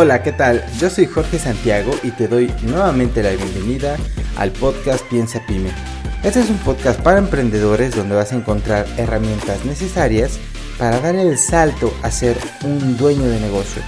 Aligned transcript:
Hola, 0.00 0.22
¿qué 0.22 0.30
tal? 0.30 0.64
Yo 0.78 0.90
soy 0.90 1.06
Jorge 1.06 1.40
Santiago 1.40 1.90
y 2.04 2.12
te 2.12 2.28
doy 2.28 2.54
nuevamente 2.62 3.20
la 3.20 3.30
bienvenida 3.30 3.96
al 4.36 4.52
podcast 4.52 5.04
Piensa 5.06 5.44
Pyme. 5.44 5.72
Este 6.22 6.38
es 6.38 6.50
un 6.50 6.58
podcast 6.58 7.00
para 7.00 7.18
emprendedores 7.18 7.96
donde 7.96 8.14
vas 8.14 8.30
a 8.30 8.36
encontrar 8.36 8.86
herramientas 8.96 9.64
necesarias 9.64 10.38
para 10.78 11.00
dar 11.00 11.16
el 11.16 11.36
salto 11.36 11.92
a 12.04 12.12
ser 12.12 12.38
un 12.62 12.96
dueño 12.96 13.24
de 13.24 13.40
negocio. 13.40 13.82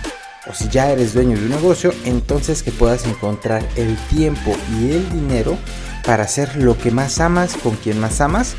O 0.49 0.53
si 0.53 0.68
ya 0.68 0.91
eres 0.91 1.14
dueño 1.14 1.39
de 1.39 1.45
un 1.45 1.50
negocio, 1.50 1.95
entonces 2.04 2.64
que 2.64 2.72
puedas 2.72 3.07
encontrar 3.07 3.63
el 3.77 3.96
tiempo 4.08 4.57
y 4.81 4.90
el 4.90 5.08
dinero 5.13 5.57
para 6.04 6.25
hacer 6.25 6.57
lo 6.57 6.77
que 6.77 6.90
más 6.90 7.21
amas 7.21 7.57
con 7.57 7.77
quien 7.77 8.00
más 8.00 8.21
amas, 8.21 8.57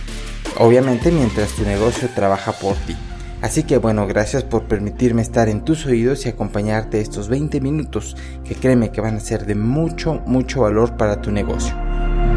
obviamente 0.58 1.12
mientras 1.12 1.50
tu 1.50 1.64
negocio 1.64 2.08
trabaja 2.16 2.54
por 2.54 2.78
ti. 2.78 2.96
Así 3.42 3.64
que 3.64 3.78
bueno, 3.78 4.06
gracias 4.06 4.44
por 4.44 4.66
permitirme 4.66 5.24
estar 5.24 5.50
en 5.50 5.66
tus 5.66 5.88
oídos 5.88 6.26
y 6.26 6.30
acompañarte 6.30 7.02
estos 7.02 7.28
20 7.28 7.60
minutos 7.60 8.16
que 8.46 8.54
créeme 8.54 8.92
que 8.92 9.02
van 9.02 9.16
a 9.16 9.20
ser 9.20 9.48
de 9.48 9.56
mucho, 9.56 10.22
mucho 10.28 10.62
valor 10.62 10.96
para 10.96 11.22
tu 11.22 11.32
negocio. 11.32 11.74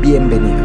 Bienvenido. 0.00 0.56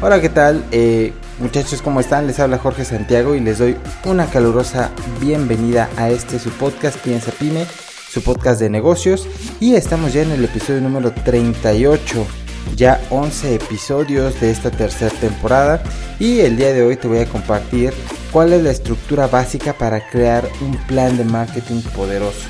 Hola, 0.00 0.18
¿qué 0.20 0.30
tal? 0.30 0.64
Eh, 0.72 1.12
muchachos, 1.40 1.82
¿cómo 1.82 2.00
están? 2.00 2.26
Les 2.26 2.40
habla 2.40 2.56
Jorge 2.56 2.86
Santiago 2.86 3.34
y 3.34 3.40
les 3.40 3.58
doy 3.58 3.76
una 4.06 4.26
calurosa 4.26 4.90
bienvenida 5.20 5.90
a 5.98 6.08
este 6.08 6.38
su 6.38 6.48
podcast 6.50 6.96
Piensa 6.98 7.32
Pyme, 7.32 7.66
su 8.08 8.22
podcast 8.22 8.60
de 8.60 8.70
negocios 8.70 9.28
y 9.60 9.74
estamos 9.74 10.14
ya 10.14 10.22
en 10.22 10.32
el 10.32 10.44
episodio 10.44 10.80
número 10.80 11.12
38 11.12 12.26
ya 12.74 13.00
11 13.10 13.54
episodios 13.54 14.40
de 14.40 14.50
esta 14.50 14.70
tercera 14.70 15.14
temporada 15.20 15.82
y 16.18 16.40
el 16.40 16.56
día 16.56 16.72
de 16.72 16.82
hoy 16.82 16.96
te 16.96 17.08
voy 17.08 17.18
a 17.18 17.26
compartir 17.26 17.92
cuál 18.32 18.52
es 18.52 18.62
la 18.62 18.70
estructura 18.70 19.28
básica 19.28 19.72
para 19.72 20.08
crear 20.10 20.48
un 20.60 20.76
plan 20.86 21.16
de 21.16 21.24
marketing 21.24 21.82
poderoso. 21.94 22.48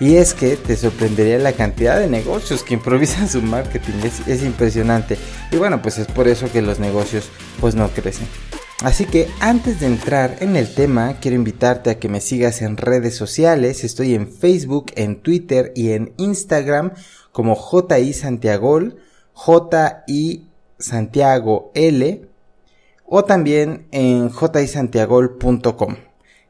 Y 0.00 0.16
es 0.16 0.32
que 0.32 0.56
te 0.56 0.76
sorprendería 0.76 1.38
la 1.38 1.52
cantidad 1.52 1.98
de 1.98 2.06
negocios 2.06 2.62
que 2.62 2.74
improvisan 2.74 3.28
su 3.28 3.42
marketing, 3.42 3.94
es, 4.26 4.42
impresionante. 4.44 5.18
Y 5.50 5.56
bueno, 5.56 5.82
pues 5.82 5.98
es 5.98 6.06
por 6.06 6.28
eso 6.28 6.50
que 6.52 6.62
los 6.62 6.78
negocios 6.78 7.28
pues 7.60 7.74
no 7.74 7.88
crecen. 7.88 8.28
Así 8.82 9.06
que 9.06 9.28
antes 9.40 9.80
de 9.80 9.86
entrar 9.86 10.36
en 10.38 10.54
el 10.54 10.72
tema, 10.72 11.16
quiero 11.20 11.36
invitarte 11.36 11.90
a 11.90 11.98
que 11.98 12.08
me 12.08 12.20
sigas 12.20 12.62
en 12.62 12.76
redes 12.76 13.16
sociales. 13.16 13.82
Estoy 13.82 14.14
en 14.14 14.32
Facebook, 14.32 14.92
en 14.94 15.16
Twitter 15.16 15.72
y 15.74 15.90
en 15.90 16.12
Instagram 16.16 16.92
como 17.32 17.56
JI 17.56 18.12
Santiagol 18.12 18.98
JI 19.46 20.48
Santiago 20.78 21.70
L 21.74 22.28
o 23.04 23.24
también 23.24 23.86
en 23.90 24.30
jisantiagol.com. 24.30 25.96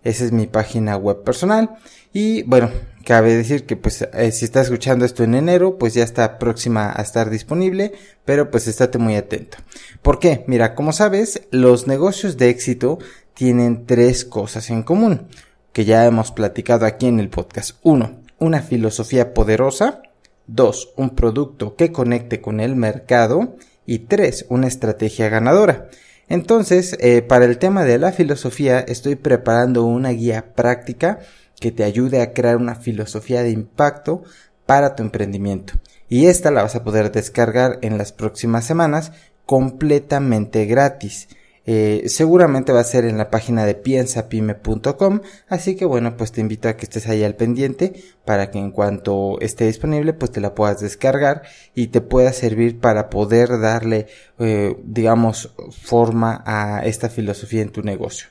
Esa 0.05 0.25
es 0.25 0.33
mi 0.33 0.47
página 0.47 0.97
web 0.97 1.22
personal. 1.22 1.77
Y 2.12 2.42
bueno, 2.44 2.70
cabe 3.05 3.36
decir 3.36 3.66
que 3.66 3.77
pues 3.77 4.03
eh, 4.03 4.33
si 4.33 4.44
estás 4.44 4.66
escuchando 4.66 5.05
esto 5.05 5.22
en 5.22 5.34
enero, 5.34 5.78
pues 5.78 5.94
ya 5.94 6.03
está 6.03 6.39
próxima 6.39 6.92
a 6.94 7.03
estar 7.03 7.31
disponible, 7.31 7.92
pero 8.25 8.50
pues 8.50 8.66
estate 8.66 8.98
muy 8.98 9.16
atento. 9.16 9.59
¿Por 10.03 10.19
qué? 10.19 10.44
Mira, 10.47 10.75
como 10.75 10.92
sabes, 10.92 11.42
los 11.50 11.86
negocios 11.86 12.36
de 12.36 12.48
éxito 12.48 12.98
tienen 13.34 13.86
tres 13.86 14.25
cosas 14.25 14.70
en 14.70 14.83
común, 14.83 15.28
que 15.72 15.84
ya 15.84 16.06
hemos 16.06 16.33
platicado 16.33 16.86
aquí 16.86 17.06
en 17.06 17.20
el 17.20 17.28
podcast. 17.28 17.78
Uno, 17.83 18.22
una 18.39 18.62
filosofía 18.62 19.34
poderosa. 19.34 20.03
2. 20.48 20.94
Un 20.96 21.10
producto 21.10 21.77
que 21.77 21.92
conecte 21.92 22.41
con 22.41 22.60
el 22.60 22.74
mercado. 22.77 23.56
Y 23.86 24.00
3. 24.00 24.46
Una 24.48 24.66
estrategia 24.66 25.28
ganadora. 25.28 25.88
Entonces, 26.28 26.96
eh, 27.00 27.22
para 27.22 27.46
el 27.46 27.59
tema 27.59 27.84
de 27.84 27.98
la 27.98 28.12
filosofía, 28.12 28.81
estoy 28.81 29.14
preparando 29.14 29.84
una 29.84 30.10
guía 30.10 30.54
práctica 30.54 31.20
que 31.59 31.72
te 31.72 31.84
ayude 31.84 32.20
a 32.20 32.32
crear 32.32 32.56
una 32.56 32.75
filosofía 32.75 33.42
de 33.42 33.50
impacto 33.50 34.22
para 34.66 34.94
tu 34.94 35.03
emprendimiento. 35.03 35.75
Y 36.09 36.26
esta 36.26 36.50
la 36.50 36.62
vas 36.62 36.76
a 36.76 36.84
poder 36.84 37.12
descargar 37.12 37.78
en 37.82 37.97
las 37.97 38.12
próximas 38.12 38.65
semanas 38.65 39.12
completamente 39.47 40.66
gratis. 40.66 41.28
Eh, 41.70 42.08
seguramente 42.08 42.72
va 42.72 42.80
a 42.80 42.84
ser 42.84 43.04
en 43.04 43.18
la 43.18 43.28
página 43.28 43.66
de 43.66 43.74
piensapime.com, 43.74 45.20
así 45.48 45.76
que 45.76 45.84
bueno, 45.84 46.16
pues 46.16 46.32
te 46.32 46.40
invito 46.40 46.66
a 46.66 46.78
que 46.78 46.86
estés 46.86 47.06
ahí 47.08 47.22
al 47.24 47.34
pendiente 47.34 47.92
para 48.24 48.50
que 48.50 48.58
en 48.58 48.70
cuanto 48.70 49.38
esté 49.42 49.66
disponible, 49.66 50.14
pues 50.14 50.32
te 50.32 50.40
la 50.40 50.54
puedas 50.54 50.80
descargar 50.80 51.42
y 51.74 51.88
te 51.88 52.00
pueda 52.00 52.32
servir 52.32 52.80
para 52.80 53.10
poder 53.10 53.60
darle, 53.60 54.06
eh, 54.38 54.78
digamos, 54.82 55.54
forma 55.70 56.42
a 56.46 56.86
esta 56.86 57.10
filosofía 57.10 57.60
en 57.60 57.68
tu 57.68 57.82
negocio. 57.82 58.28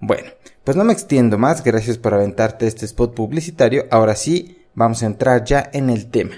Bueno, 0.00 0.30
pues 0.64 0.76
no 0.76 0.82
me 0.82 0.92
extiendo 0.92 1.38
más, 1.38 1.62
gracias 1.62 1.98
por 1.98 2.14
aventarte 2.14 2.66
este 2.66 2.86
spot 2.86 3.14
publicitario, 3.14 3.86
ahora 3.92 4.16
sí, 4.16 4.58
vamos 4.74 5.04
a 5.04 5.06
entrar 5.06 5.44
ya 5.44 5.70
en 5.72 5.88
el 5.88 6.10
tema. 6.10 6.34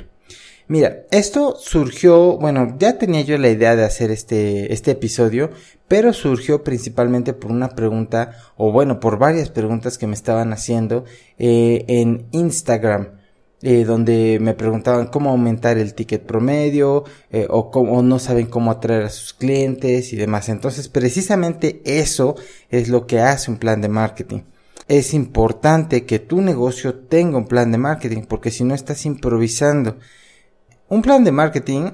Mira, 0.67 1.05
esto 1.11 1.57
surgió, 1.59 2.39
bueno, 2.39 2.77
ya 2.79 2.97
tenía 2.97 3.21
yo 3.21 3.37
la 3.37 3.51
idea 3.51 3.77
de 3.77 3.85
hacer 3.85 4.11
este, 4.11 4.73
este 4.73 4.93
episodio, 4.93 5.51
pero 5.89 6.15
surgió 6.15 6.65
principalmente 6.65 7.35
por 7.35 7.51
una 7.51 7.71
pregunta, 7.71 8.33
o 8.57 8.73
bueno, 8.73 8.99
por 8.99 9.19
varias 9.19 9.51
preguntas 9.51 9.99
que 9.99 10.07
me 10.07 10.15
estaban 10.15 10.53
haciendo 10.55 11.05
eh, 11.39 11.85
en 11.89 12.27
Instagram. 12.33 13.23
Eh, 13.67 13.87
donde 13.87 14.39
me 14.43 14.53
preguntaban 14.53 15.07
cómo 15.07 15.31
aumentar 15.31 15.79
el 15.79 15.95
ticket 15.95 16.27
promedio 16.27 17.05
eh, 17.31 17.47
o, 17.49 17.71
cómo, 17.71 18.03
no 18.03 18.19
saben 18.19 18.45
cómo 18.45 18.71
atraer 18.71 19.05
a 19.05 19.09
sus 19.09 19.33
clientes 19.33 20.13
y 20.13 20.17
demás. 20.17 20.51
Entonces, 20.51 20.89
precisamente 20.89 21.81
eso 21.87 22.35
es 22.69 22.91
lo 22.91 23.07
que 23.07 23.21
hace 23.21 23.51
un 23.51 23.57
plan 23.57 23.81
de 23.81 23.89
marketing. 23.89 24.41
Es 24.87 25.15
importante 25.15 26.05
que 26.05 26.19
tu 26.19 26.43
negocio 26.43 26.95
tenga 26.95 27.39
un 27.39 27.47
plan 27.47 27.73
de 27.73 27.79
marketing 27.79 28.25
porque 28.29 28.51
si 28.51 28.65
no 28.65 28.75
estás 28.75 29.07
improvisando. 29.07 29.97
Un 30.89 31.00
plan 31.00 31.25
de 31.25 31.33
marketing 31.33 31.93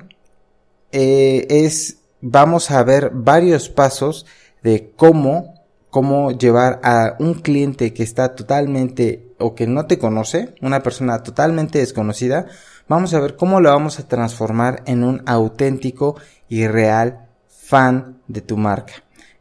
eh, 0.91 1.47
es, 1.49 1.99
vamos 2.21 2.73
a 2.73 2.83
ver 2.83 3.11
varios 3.15 3.69
pasos 3.69 4.27
de 4.63 4.93
cómo, 4.97 5.55
cómo 5.91 6.33
llevar 6.33 6.81
a 6.83 7.15
un 7.21 7.35
cliente 7.35 7.95
que 7.95 8.03
está 8.03 8.35
totalmente 8.35 9.33
o 9.39 9.55
que 9.55 9.69
no 9.69 9.87
te 9.87 9.99
conoce, 9.99 10.55
una 10.61 10.83
persona 10.83 11.23
totalmente 11.23 11.79
desconocida, 11.79 12.47
vamos 12.89 13.15
a 13.15 13.21
ver 13.21 13.37
cómo 13.37 13.61
lo 13.61 13.71
vamos 13.71 14.01
a 14.01 14.09
transformar 14.09 14.83
en 14.87 15.05
un 15.05 15.23
auténtico 15.25 16.17
y 16.49 16.67
real 16.67 17.29
fan 17.49 18.21
de 18.27 18.41
tu 18.41 18.57
marca. 18.57 18.95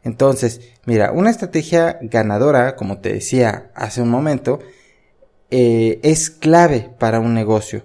Entonces, 0.04 0.60
mira, 0.86 1.10
una 1.10 1.30
estrategia 1.30 1.98
ganadora, 2.02 2.76
como 2.76 3.00
te 3.00 3.12
decía 3.12 3.72
hace 3.74 4.00
un 4.00 4.10
momento, 4.10 4.60
eh, 5.50 5.98
es 6.04 6.30
clave 6.30 6.94
para 6.98 7.18
un 7.18 7.34
negocio. 7.34 7.84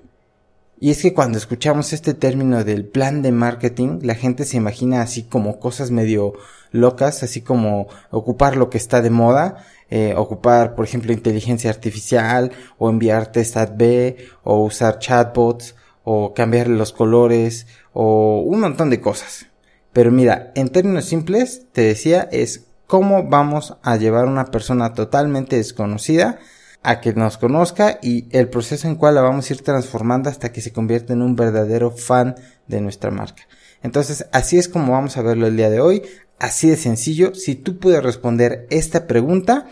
Y 0.85 0.91
es 0.91 1.01
que 1.01 1.15
cuando 1.15 1.39
escuchamos 1.39 1.93
este 1.93 2.13
término 2.13 2.63
del 2.63 2.85
plan 2.85 3.23
de 3.23 3.31
marketing, 3.31 4.01
la 4.03 4.13
gente 4.13 4.45
se 4.45 4.57
imagina 4.57 5.01
así 5.01 5.23
como 5.23 5.59
cosas 5.59 5.89
medio 5.89 6.33
locas, 6.69 7.23
así 7.23 7.41
como 7.41 7.87
ocupar 8.11 8.55
lo 8.55 8.69
que 8.69 8.77
está 8.77 9.01
de 9.01 9.09
moda, 9.09 9.65
eh, 9.89 10.13
ocupar, 10.15 10.75
por 10.75 10.85
ejemplo, 10.85 11.11
inteligencia 11.11 11.71
artificial, 11.71 12.51
o 12.77 12.87
enviar 12.87 13.31
test 13.31 13.57
ad 13.57 13.71
B, 13.75 14.27
o 14.43 14.63
usar 14.63 14.99
chatbots, 14.99 15.73
o 16.03 16.35
cambiar 16.35 16.67
los 16.67 16.93
colores, 16.93 17.65
o 17.91 18.43
un 18.45 18.59
montón 18.59 18.91
de 18.91 19.01
cosas. 19.01 19.47
Pero 19.91 20.11
mira, 20.11 20.51
en 20.53 20.69
términos 20.69 21.05
simples, 21.05 21.63
te 21.71 21.81
decía, 21.81 22.29
es 22.31 22.67
cómo 22.85 23.27
vamos 23.27 23.75
a 23.81 23.97
llevar 23.97 24.25
a 24.25 24.29
una 24.29 24.51
persona 24.51 24.93
totalmente 24.93 25.55
desconocida 25.55 26.37
a 26.85 27.01
que 27.01 27.13
nos 27.13 27.37
conozca 27.37 27.99
y 28.01 28.27
el 28.31 28.47
proceso 28.49 28.87
en 28.87 28.95
cual 28.95 29.15
la 29.15 29.21
vamos 29.21 29.49
a 29.49 29.53
ir 29.53 29.61
transformando 29.61 30.29
hasta 30.29 30.51
que 30.51 30.61
se 30.61 30.71
convierta 30.71 31.13
en 31.13 31.21
un 31.21 31.35
verdadero 31.35 31.91
fan 31.91 32.35
de 32.67 32.81
nuestra 32.81 33.11
marca. 33.11 33.43
Entonces, 33.81 34.27
así 34.31 34.57
es 34.57 34.69
como 34.69 34.93
vamos 34.93 35.17
a 35.17 35.21
verlo 35.21 35.47
el 35.47 35.57
día 35.57 35.69
de 35.69 35.79
hoy, 35.79 36.03
así 36.39 36.69
de 36.69 36.77
sencillo. 36.77 37.33
Si 37.35 37.55
tú 37.55 37.79
puedes 37.79 38.03
responder 38.03 38.67
esta 38.69 39.07
pregunta 39.07 39.67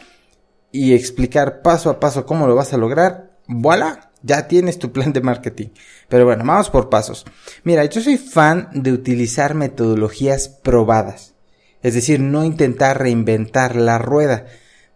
y 0.71 0.93
explicar 0.93 1.61
paso 1.61 1.89
a 1.89 1.99
paso 1.99 2.25
cómo 2.25 2.47
lo 2.47 2.55
vas 2.55 2.73
a 2.73 2.77
lograr, 2.77 3.37
voilà, 3.47 4.11
ya 4.23 4.47
tienes 4.47 4.79
tu 4.79 4.91
plan 4.91 5.13
de 5.13 5.21
marketing. 5.21 5.69
Pero 6.09 6.25
bueno, 6.25 6.43
vamos 6.45 6.69
por 6.69 6.89
pasos. 6.89 7.25
Mira, 7.63 7.85
yo 7.85 8.01
soy 8.01 8.17
fan 8.17 8.69
de 8.73 8.91
utilizar 8.91 9.53
metodologías 9.53 10.47
probadas. 10.47 11.33
Es 11.81 11.93
decir, 11.93 12.19
no 12.21 12.43
intentar 12.43 12.99
reinventar 12.99 13.75
la 13.75 13.97
rueda 13.97 14.45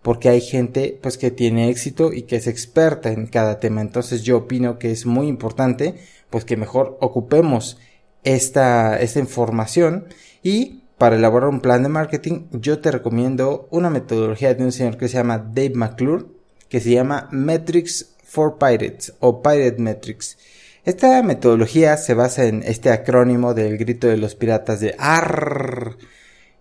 porque 0.01 0.29
hay 0.29 0.41
gente 0.41 0.97
pues 1.01 1.17
que 1.17 1.31
tiene 1.31 1.69
éxito 1.69 2.13
y 2.13 2.23
que 2.23 2.37
es 2.37 2.47
experta 2.47 3.11
en 3.11 3.27
cada 3.27 3.59
tema. 3.59 3.81
Entonces 3.81 4.23
yo 4.23 4.37
opino 4.37 4.79
que 4.79 4.91
es 4.91 5.05
muy 5.05 5.27
importante 5.27 5.95
pues 6.29 6.45
que 6.45 6.57
mejor 6.57 6.97
ocupemos 7.01 7.77
esta, 8.23 8.99
esta 8.99 9.19
información 9.19 10.07
y 10.43 10.83
para 10.97 11.15
elaborar 11.15 11.49
un 11.49 11.61
plan 11.61 11.83
de 11.83 11.89
marketing 11.89 12.47
yo 12.51 12.79
te 12.79 12.91
recomiendo 12.91 13.67
una 13.71 13.89
metodología 13.89 14.53
de 14.53 14.63
un 14.63 14.71
señor 14.71 14.97
que 14.97 15.07
se 15.07 15.17
llama 15.17 15.37
Dave 15.37 15.73
McClure 15.75 16.25
que 16.69 16.79
se 16.79 16.91
llama 16.91 17.29
Metrics 17.31 18.15
for 18.23 18.57
Pirates 18.57 19.13
o 19.19 19.41
Pirate 19.41 19.77
Metrics. 19.79 20.37
Esta 20.83 21.21
metodología 21.21 21.97
se 21.97 22.13
basa 22.13 22.45
en 22.45 22.63
este 22.63 22.91
acrónimo 22.91 23.53
del 23.53 23.77
grito 23.77 24.07
de 24.07 24.17
los 24.17 24.35
piratas 24.35 24.79
de 24.79 24.95
ARR 24.97 25.97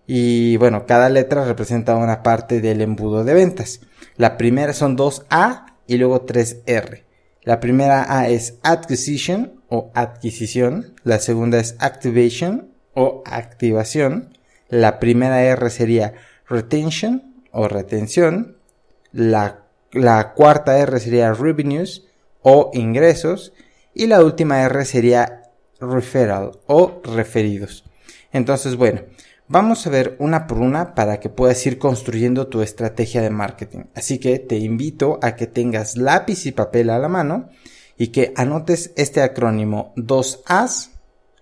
Y 0.07 0.55
bueno, 0.55 0.85
cada 0.85 1.09
letra 1.09 1.43
representa 1.43 1.97
una 1.97 2.23
parte 2.23 2.61
del 2.61 2.79
embudo 2.81 3.25
de 3.25 3.33
ventas. 3.33 3.81
La 4.15 4.37
primera 4.37 4.71
son 4.71 4.95
dos 4.95 5.25
A 5.29 5.75
y 5.85 5.97
luego 5.97 6.21
tres 6.21 6.61
R. 6.65 7.03
La 7.43 7.59
primera 7.59 8.17
A 8.17 8.29
es 8.29 8.55
acquisition 8.63 9.61
o 9.67 9.91
adquisición. 9.93 10.95
La 11.03 11.19
segunda 11.19 11.59
es 11.59 11.75
activation 11.79 12.71
o 12.93 13.21
activación. 13.25 14.37
La 14.69 14.99
primera 14.99 15.43
R 15.43 15.69
sería 15.69 16.13
retention 16.47 17.43
o 17.51 17.67
retención. 17.67 18.57
La, 19.11 19.65
la 19.91 20.33
cuarta 20.33 20.77
R 20.77 20.99
sería 21.01 21.33
revenues 21.33 22.05
o 22.41 22.71
ingresos. 22.73 23.51
Y 23.93 24.07
la 24.07 24.23
última 24.23 24.61
R 24.61 24.85
sería 24.85 25.43
referral 25.81 26.51
o 26.65 27.01
referidos. 27.03 27.83
Entonces, 28.31 28.75
bueno, 28.75 29.01
vamos 29.47 29.85
a 29.87 29.89
ver 29.89 30.15
una 30.19 30.47
por 30.47 30.59
una 30.59 30.93
para 30.95 31.19
que 31.19 31.29
puedas 31.29 31.65
ir 31.65 31.77
construyendo 31.77 32.47
tu 32.47 32.61
estrategia 32.61 33.21
de 33.21 33.29
marketing. 33.29 33.85
Así 33.95 34.19
que 34.19 34.39
te 34.39 34.57
invito 34.57 35.19
a 35.21 35.35
que 35.35 35.47
tengas 35.47 35.97
lápiz 35.97 36.45
y 36.45 36.51
papel 36.51 36.89
a 36.89 36.99
la 36.99 37.07
mano 37.07 37.49
y 37.97 38.09
que 38.09 38.33
anotes 38.35 38.91
este 38.95 39.21
acrónimo 39.21 39.93
2 39.95 40.43
A's 40.45 40.91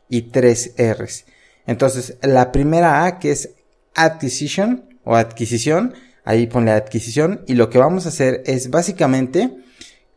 y 0.10 0.24
3 0.24 0.76
R's. 0.78 1.26
Entonces, 1.68 2.18
la 2.22 2.52
primera 2.52 3.06
A 3.06 3.20
que 3.20 3.32
es 3.32 3.56
adquisition 3.96 4.86
o 5.04 5.16
adquisición, 5.16 5.94
ahí 6.24 6.48
ponle 6.48 6.72
adquisición 6.72 7.42
y 7.48 7.56
lo 7.56 7.70
que 7.70 7.80
vamos 7.80 8.06
a 8.06 8.10
hacer 8.10 8.44
es 8.46 8.70
básicamente 8.70 9.52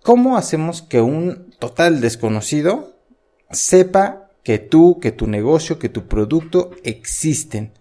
cómo 0.03 0.37
hacemos 0.37 0.83
que 0.83 1.01
un 1.01 1.51
total 1.59 2.01
desconocido 2.01 2.97
sepa 3.51 4.31
que 4.43 4.59
tú, 4.59 4.99
que 5.01 5.13
tu 5.13 5.27
negocio, 5.27 5.79
que 5.79 5.89
tu 5.89 6.07
producto 6.07 6.71
existen. 6.85 7.73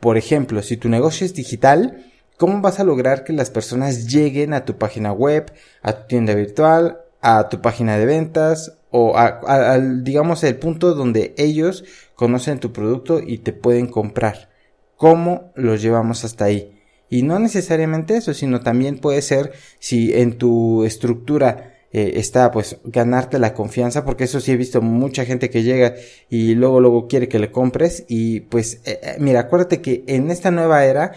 Por 0.00 0.16
ejemplo, 0.16 0.62
si 0.62 0.76
tu 0.76 0.88
negocio 0.88 1.24
es 1.24 1.34
digital, 1.34 2.04
¿cómo 2.36 2.60
vas 2.60 2.80
a 2.80 2.84
lograr 2.84 3.24
que 3.24 3.32
las 3.32 3.50
personas 3.50 4.06
lleguen 4.06 4.52
a 4.52 4.64
tu 4.64 4.76
página 4.76 5.12
web, 5.12 5.52
a 5.82 5.92
tu 5.92 6.06
tienda 6.08 6.34
virtual, 6.34 7.00
a 7.20 7.48
tu 7.48 7.60
página 7.60 7.96
de 7.98 8.06
ventas 8.06 8.74
o 8.90 9.16
a, 9.16 9.78
digamos 9.78 10.44
el 10.44 10.56
punto 10.56 10.94
donde 10.94 11.34
ellos 11.38 11.84
conocen 12.14 12.60
tu 12.60 12.72
producto 12.72 13.20
y 13.20 13.38
te 13.38 13.52
pueden 13.52 13.86
comprar? 13.86 14.50
¿Cómo 14.96 15.52
los 15.54 15.82
llevamos 15.82 16.24
hasta 16.24 16.46
ahí? 16.46 16.72
Y 17.08 17.22
no 17.22 17.38
necesariamente 17.38 18.16
eso, 18.16 18.34
sino 18.34 18.60
también 18.60 18.98
puede 18.98 19.22
ser 19.22 19.52
si 19.78 20.12
en 20.14 20.38
tu 20.38 20.84
estructura 20.84 21.75
eh, 21.96 22.20
está 22.20 22.50
pues 22.50 22.76
ganarte 22.84 23.38
la 23.38 23.54
confianza, 23.54 24.04
porque 24.04 24.24
eso 24.24 24.38
sí 24.38 24.52
he 24.52 24.56
visto 24.58 24.82
mucha 24.82 25.24
gente 25.24 25.48
que 25.48 25.62
llega 25.62 25.94
y 26.28 26.54
luego 26.54 26.78
luego 26.78 27.08
quiere 27.08 27.26
que 27.26 27.38
le 27.38 27.50
compres 27.50 28.04
y 28.06 28.40
pues 28.40 28.82
eh, 28.84 29.00
eh, 29.02 29.16
mira, 29.18 29.40
acuérdate 29.40 29.80
que 29.80 30.04
en 30.06 30.30
esta 30.30 30.50
nueva 30.50 30.84
era 30.84 31.12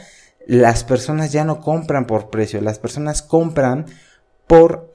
las 0.47 0.85
personas 0.85 1.33
ya 1.33 1.43
no 1.43 1.59
compran 1.59 2.07
por 2.07 2.29
precio, 2.29 2.61
las 2.61 2.79
personas 2.79 3.21
compran 3.21 3.87
por 4.47 4.93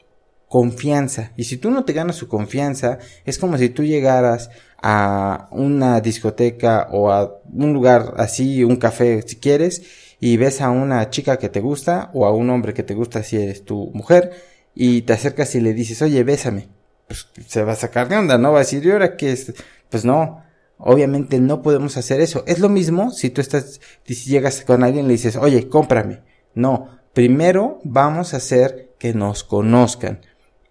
confianza. 0.48 1.32
Y 1.36 1.44
si 1.44 1.58
tú 1.58 1.70
no 1.70 1.84
te 1.84 1.92
ganas 1.92 2.16
su 2.16 2.28
confianza, 2.28 2.98
es 3.26 3.37
como 3.37 3.58
si 3.58 3.69
tú 3.69 3.84
llegaras 3.84 4.48
a 4.80 5.48
una 5.50 6.00
discoteca 6.00 6.88
o 6.92 7.10
a 7.12 7.42
un 7.52 7.75
lugar 7.75 8.14
así, 8.16 8.64
un 8.64 8.76
café 8.76 9.20
si 9.20 9.37
quieres, 9.37 9.82
y 10.19 10.38
ves 10.38 10.62
a 10.62 10.70
una 10.70 11.10
chica 11.10 11.37
que 11.37 11.50
te 11.50 11.60
gusta 11.60 12.10
o 12.14 12.25
a 12.25 12.32
un 12.32 12.48
hombre 12.48 12.72
que 12.72 12.84
te 12.84 12.94
gusta 12.94 13.22
si 13.22 13.37
eres 13.37 13.66
tu 13.66 13.90
mujer 13.92 14.53
y 14.75 15.03
te 15.03 15.12
acercas 15.12 15.55
y 15.55 15.61
le 15.61 15.73
dices, 15.73 16.03
oye, 16.03 16.23
bésame. 16.25 16.69
Pues 17.06 17.29
se 17.47 17.62
va 17.62 17.73
a 17.73 17.76
sacar 17.76 18.09
de 18.09 18.17
onda, 18.17 18.38
¿no? 18.38 18.53
Va 18.53 18.59
a 18.59 18.61
decir, 18.61 18.85
¿y 18.85 18.91
ahora 18.91 19.17
qué 19.17 19.32
es? 19.32 19.53
Pues 19.91 20.05
no, 20.05 20.43
obviamente 20.79 21.38
no 21.38 21.62
podemos 21.62 21.97
hacer 21.97 22.21
eso. 22.21 22.44
Es 22.47 22.59
lo 22.59 22.69
mismo 22.69 23.11
si 23.11 23.31
tú 23.31 23.41
estás, 23.41 23.81
si 24.05 24.15
llegas 24.15 24.62
con 24.62 24.82
alguien 24.82 25.05
y 25.05 25.09
le 25.09 25.15
dices, 25.15 25.37
oye, 25.37 25.69
cómprame. 25.69 26.23
No, 26.55 26.88
primero 27.12 27.81
vamos 27.85 28.35
a 28.35 28.38
hacer 28.38 28.94
que 28.99 29.12
nos 29.12 29.44
conozcan. 29.44 30.21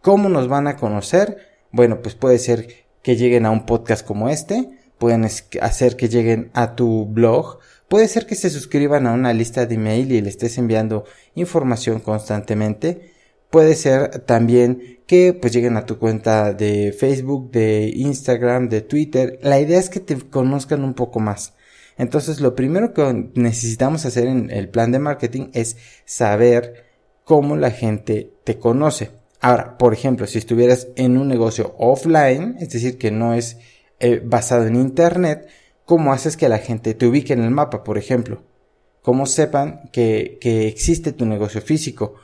¿Cómo 0.02 0.28
nos 0.30 0.48
van 0.48 0.68
a 0.68 0.76
conocer? 0.76 1.38
Bueno, 1.72 2.02
pues 2.02 2.16
puede 2.16 2.40
ser 2.40 2.86
que 3.02 3.16
lleguen 3.16 3.46
a 3.46 3.52
un 3.52 3.66
podcast 3.66 4.06
como 4.06 4.30
este, 4.30 4.70
pueden 4.98 5.26
hacer 5.62 5.96
que 5.96 6.10
lleguen 6.10 6.52
a 6.54 6.76
tu 6.76 7.06
blog, 7.06 7.60
Puede 7.94 8.08
ser 8.08 8.26
que 8.26 8.34
se 8.34 8.50
suscriban 8.50 9.06
a 9.06 9.14
una 9.14 9.34
lista 9.34 9.68
de 9.68 9.76
email 9.76 10.12
y 10.12 10.20
le 10.20 10.28
estés 10.28 10.58
enviando 10.58 11.06
información 11.36 12.00
constantemente. 12.00 13.13
Puede 13.54 13.76
ser 13.76 14.26
también 14.26 15.04
que 15.06 15.32
pues 15.32 15.54
lleguen 15.54 15.78
a 15.78 15.86
tu 15.86 16.00
cuenta 16.00 16.54
de 16.54 16.92
Facebook, 16.92 17.52
de 17.52 17.92
Instagram, 17.96 18.68
de 18.68 18.82
Twitter. 18.82 19.38
La 19.44 19.60
idea 19.60 19.78
es 19.78 19.92
que 19.92 20.00
te 20.00 20.18
conozcan 20.18 20.84
un 20.84 20.96
poco 20.96 21.20
más. 21.20 21.54
Entonces 21.96 22.40
lo 22.42 22.56
primero 22.56 22.96
que 22.96 23.30
necesitamos 23.36 24.08
hacer 24.08 24.26
en 24.26 24.50
el 24.50 24.70
plan 24.70 24.92
de 24.92 24.98
marketing 24.98 25.52
es 25.54 25.78
saber 26.04 26.86
cómo 27.26 27.56
la 27.56 27.70
gente 27.70 28.34
te 28.44 28.58
conoce. 28.58 29.12
Ahora, 29.40 29.78
por 29.78 29.94
ejemplo, 29.94 30.26
si 30.26 30.40
estuvieras 30.40 30.88
en 30.96 31.16
un 31.18 31.28
negocio 31.28 31.76
offline, 31.78 32.56
es 32.60 32.72
decir, 32.72 32.98
que 32.98 33.12
no 33.12 33.36
es 33.36 33.58
eh, 34.00 34.20
basado 34.26 34.66
en 34.66 34.78
Internet, 34.78 35.48
¿Cómo 35.86 36.14
haces 36.14 36.38
que 36.38 36.48
la 36.48 36.60
gente 36.60 36.94
te 36.94 37.06
ubique 37.06 37.34
en 37.34 37.44
el 37.44 37.52
mapa, 37.52 37.84
por 37.84 37.98
ejemplo? 37.98 38.42
¿Cómo 39.02 39.26
sepan 39.26 39.90
que, 39.92 40.38
que 40.40 40.68
existe 40.68 41.12
tu 41.12 41.26
negocio 41.26 41.62
físico? 41.62 42.16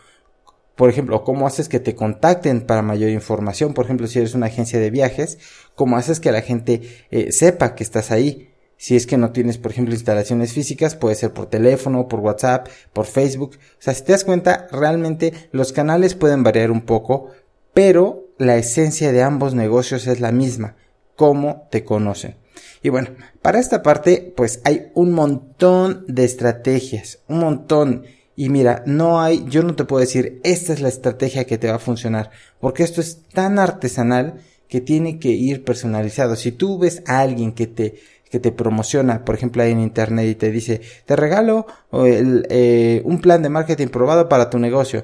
Por 0.80 0.90
ejemplo, 0.90 1.26
¿cómo 1.26 1.46
haces 1.46 1.68
que 1.68 1.82
te 1.82 1.94
contacten 1.94 2.62
para 2.62 2.82
mayor 2.82 3.10
información? 3.10 3.74
Por 3.74 3.84
ejemplo, 3.84 4.08
si 4.08 4.20
eres 4.20 4.34
una 4.34 4.46
agencia 4.46 4.80
de 4.80 4.90
viajes, 4.90 5.38
¿cómo 5.76 5.98
haces 5.98 6.22
que 6.22 6.32
la 6.32 6.42
gente 6.42 7.04
eh, 7.12 7.34
sepa 7.34 7.76
que 7.76 7.84
estás 7.84 8.12
ahí? 8.12 8.54
Si 8.78 8.96
es 8.96 9.06
que 9.06 9.18
no 9.18 9.34
tienes, 9.34 9.58
por 9.58 9.72
ejemplo, 9.72 9.94
instalaciones 9.94 10.54
físicas, 10.54 10.96
puede 10.96 11.16
ser 11.16 11.34
por 11.34 11.48
teléfono, 11.48 12.08
por 12.08 12.22
WhatsApp, 12.22 12.70
por 12.94 13.08
Facebook. 13.08 13.58
O 13.58 13.82
sea, 13.82 13.94
si 13.94 14.06
te 14.06 14.14
das 14.14 14.24
cuenta, 14.24 14.68
realmente 14.72 15.34
los 15.52 15.74
canales 15.74 16.16
pueden 16.16 16.44
variar 16.44 16.72
un 16.72 16.84
poco, 16.84 17.28
pero 17.74 18.30
la 18.38 18.56
esencia 18.56 19.12
de 19.12 19.22
ambos 19.22 19.56
negocios 19.56 20.08
es 20.08 20.22
la 20.22 20.32
misma. 20.32 20.78
¿Cómo 21.18 21.68
te 21.72 21.84
conocen? 21.84 22.38
Y 22.82 22.88
bueno, 22.88 23.10
para 23.42 23.60
esta 23.60 23.84
parte, 23.84 24.34
pues 24.34 24.62
hay 24.64 24.94
un 24.94 25.12
montón 25.12 26.06
de 26.08 26.24
estrategias, 26.24 27.20
un 27.28 27.40
montón. 27.40 28.06
Y 28.40 28.48
mira, 28.48 28.84
no 28.86 29.20
hay, 29.20 29.44
yo 29.50 29.64
no 29.64 29.76
te 29.76 29.84
puedo 29.84 30.00
decir, 30.00 30.40
esta 30.46 30.72
es 30.72 30.80
la 30.80 30.88
estrategia 30.88 31.44
que 31.44 31.58
te 31.58 31.68
va 31.68 31.76
a 31.76 31.80
funcionar, 31.80 32.32
porque 32.62 32.84
esto 32.84 33.02
es 33.02 33.24
tan 33.34 33.60
artesanal 33.60 34.36
que 34.70 34.80
tiene 34.80 35.20
que 35.20 35.28
ir 35.28 35.66
personalizado. 35.66 36.38
Si 36.38 36.54
tú 36.54 36.80
ves 36.80 37.04
a 37.06 37.20
alguien 37.20 37.52
que 37.52 37.68
te, 37.68 37.96
que 38.32 38.40
te 38.40 38.54
promociona, 38.54 39.26
por 39.26 39.36
ejemplo, 39.36 39.62
ahí 39.62 39.74
en 39.74 39.82
internet 39.82 40.26
y 40.26 40.36
te 40.36 40.52
dice, 40.52 40.80
te 41.06 41.18
regalo 41.18 41.68
eh, 41.92 43.02
un 43.04 43.20
plan 43.20 43.44
de 43.44 43.50
marketing 43.50 43.88
probado 43.88 44.30
para 44.30 44.50
tu 44.50 44.58
negocio, 44.58 45.04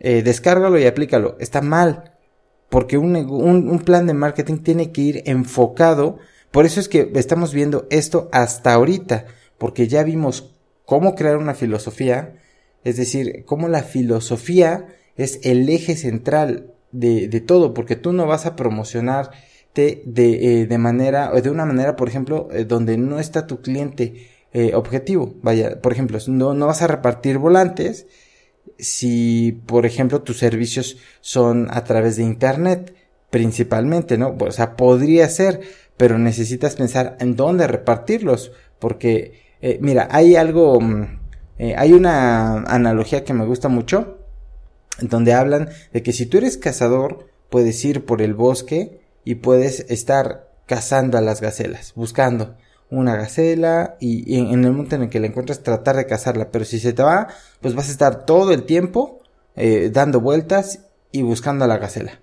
eh, 0.00 0.24
descárgalo 0.24 0.76
y 0.76 0.86
aplícalo. 0.86 1.36
Está 1.38 1.60
mal, 1.60 2.14
porque 2.70 2.98
un, 2.98 3.14
un, 3.14 3.68
un 3.68 3.78
plan 3.78 4.08
de 4.08 4.14
marketing 4.14 4.58
tiene 4.64 4.90
que 4.90 5.00
ir 5.00 5.22
enfocado 5.26 6.18
por 6.50 6.66
eso 6.66 6.78
es 6.78 6.88
que 6.88 7.10
estamos 7.14 7.52
viendo 7.52 7.88
esto 7.90 8.28
hasta 8.30 8.74
ahorita, 8.74 9.26
porque 9.58 9.88
ya 9.88 10.04
vimos 10.04 10.54
cómo 10.84 11.16
crear 11.16 11.36
una 11.36 11.54
filosofía, 11.54 12.36
es 12.84 12.96
decir, 12.96 13.44
cómo 13.46 13.68
la 13.68 13.82
filosofía 13.82 14.86
es 15.16 15.40
el 15.42 15.68
eje 15.68 15.96
central 15.96 16.74
de, 16.92 17.28
de 17.28 17.40
todo, 17.40 17.74
porque 17.74 17.96
tú 17.96 18.12
no 18.12 18.26
vas 18.26 18.46
a 18.46 18.56
promocionarte 18.56 20.02
de, 20.06 20.62
eh, 20.62 20.66
de 20.66 20.78
manera, 20.78 21.30
de 21.32 21.50
una 21.50 21.64
manera, 21.64 21.96
por 21.96 22.08
ejemplo, 22.08 22.48
eh, 22.52 22.64
donde 22.64 22.96
no 22.96 23.18
está 23.18 23.46
tu 23.46 23.60
cliente 23.60 24.28
eh, 24.52 24.74
objetivo. 24.74 25.34
Vaya, 25.42 25.80
por 25.80 25.92
ejemplo, 25.92 26.18
no, 26.28 26.54
no 26.54 26.66
vas 26.66 26.82
a 26.82 26.86
repartir 26.86 27.38
volantes 27.38 28.06
si, 28.78 29.60
por 29.66 29.86
ejemplo, 29.86 30.22
tus 30.22 30.38
servicios 30.38 30.98
son 31.20 31.68
a 31.70 31.84
través 31.84 32.16
de 32.16 32.22
Internet, 32.22 32.94
principalmente, 33.30 34.16
¿no? 34.16 34.36
O 34.38 34.52
sea, 34.52 34.76
podría 34.76 35.28
ser, 35.28 35.60
pero 35.96 36.18
necesitas 36.18 36.76
pensar 36.76 37.16
en 37.20 37.34
dónde 37.36 37.66
repartirlos, 37.66 38.52
porque, 38.78 39.42
mira, 39.80 40.08
hay 40.10 40.36
algo, 40.36 40.80
mm, 40.80 41.18
eh, 41.58 41.74
hay 41.76 41.92
una 41.92 42.62
analogía 42.62 43.24
que 43.24 43.34
me 43.34 43.44
gusta 43.44 43.68
mucho, 43.68 44.18
donde 45.00 45.32
hablan 45.32 45.70
de 45.92 46.02
que 46.02 46.12
si 46.12 46.26
tú 46.26 46.38
eres 46.38 46.56
cazador, 46.56 47.26
puedes 47.50 47.84
ir 47.84 48.04
por 48.04 48.22
el 48.22 48.34
bosque 48.34 49.00
y 49.24 49.36
puedes 49.36 49.86
estar 49.90 50.50
cazando 50.66 51.18
a 51.18 51.20
las 51.20 51.40
gacelas, 51.40 51.92
buscando 51.94 52.56
una 52.90 53.16
gacela 53.16 53.96
y, 54.00 54.38
en, 54.38 54.64
el 54.64 54.72
momento 54.72 54.96
en 54.96 55.02
el 55.02 55.08
que 55.08 55.20
la 55.20 55.26
encuentras 55.26 55.62
tratar 55.62 55.96
de 55.96 56.06
cazarla, 56.06 56.50
pero 56.50 56.64
si 56.64 56.78
se 56.78 56.92
te 56.92 57.02
va, 57.02 57.28
pues 57.60 57.74
vas 57.74 57.88
a 57.88 57.92
estar 57.92 58.24
todo 58.24 58.52
el 58.52 58.64
tiempo 58.64 59.20
eh, 59.56 59.90
dando 59.92 60.20
vueltas 60.20 60.80
y 61.10 61.22
buscando 61.22 61.64
a 61.64 61.68
la 61.68 61.78
gacela. 61.78 62.20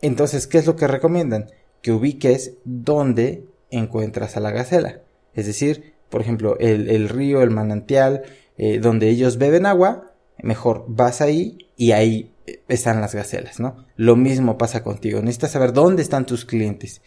Entonces, 0.00 0.46
¿qué 0.46 0.58
es 0.58 0.66
lo 0.66 0.76
que 0.76 0.86
recomiendan? 0.86 1.50
que 1.82 1.92
ubiques 1.92 2.54
dónde 2.64 3.46
encuentras 3.70 4.36
a 4.36 4.40
la 4.40 4.50
gacela. 4.50 5.00
Es 5.34 5.46
decir, 5.46 5.94
por 6.10 6.20
ejemplo, 6.20 6.56
el, 6.58 7.08
río, 7.08 7.42
el 7.42 7.50
manantial, 7.50 8.22
eh, 8.56 8.78
donde 8.78 9.08
ellos 9.08 9.38
beben 9.38 9.66
agua, 9.66 10.12
mejor 10.42 10.84
vas 10.88 11.20
ahí 11.20 11.58
y 11.76 11.92
ahí 11.92 12.32
están 12.68 13.00
las 13.00 13.14
gacelas, 13.14 13.60
¿no? 13.60 13.84
Lo 13.96 14.16
mismo 14.16 14.58
pasa 14.58 14.82
contigo. 14.82 15.20
Necesitas 15.20 15.52
saber 15.52 15.72
dónde 15.72 16.02
están 16.02 16.26
tus 16.26 16.44
clientes. 16.44 17.02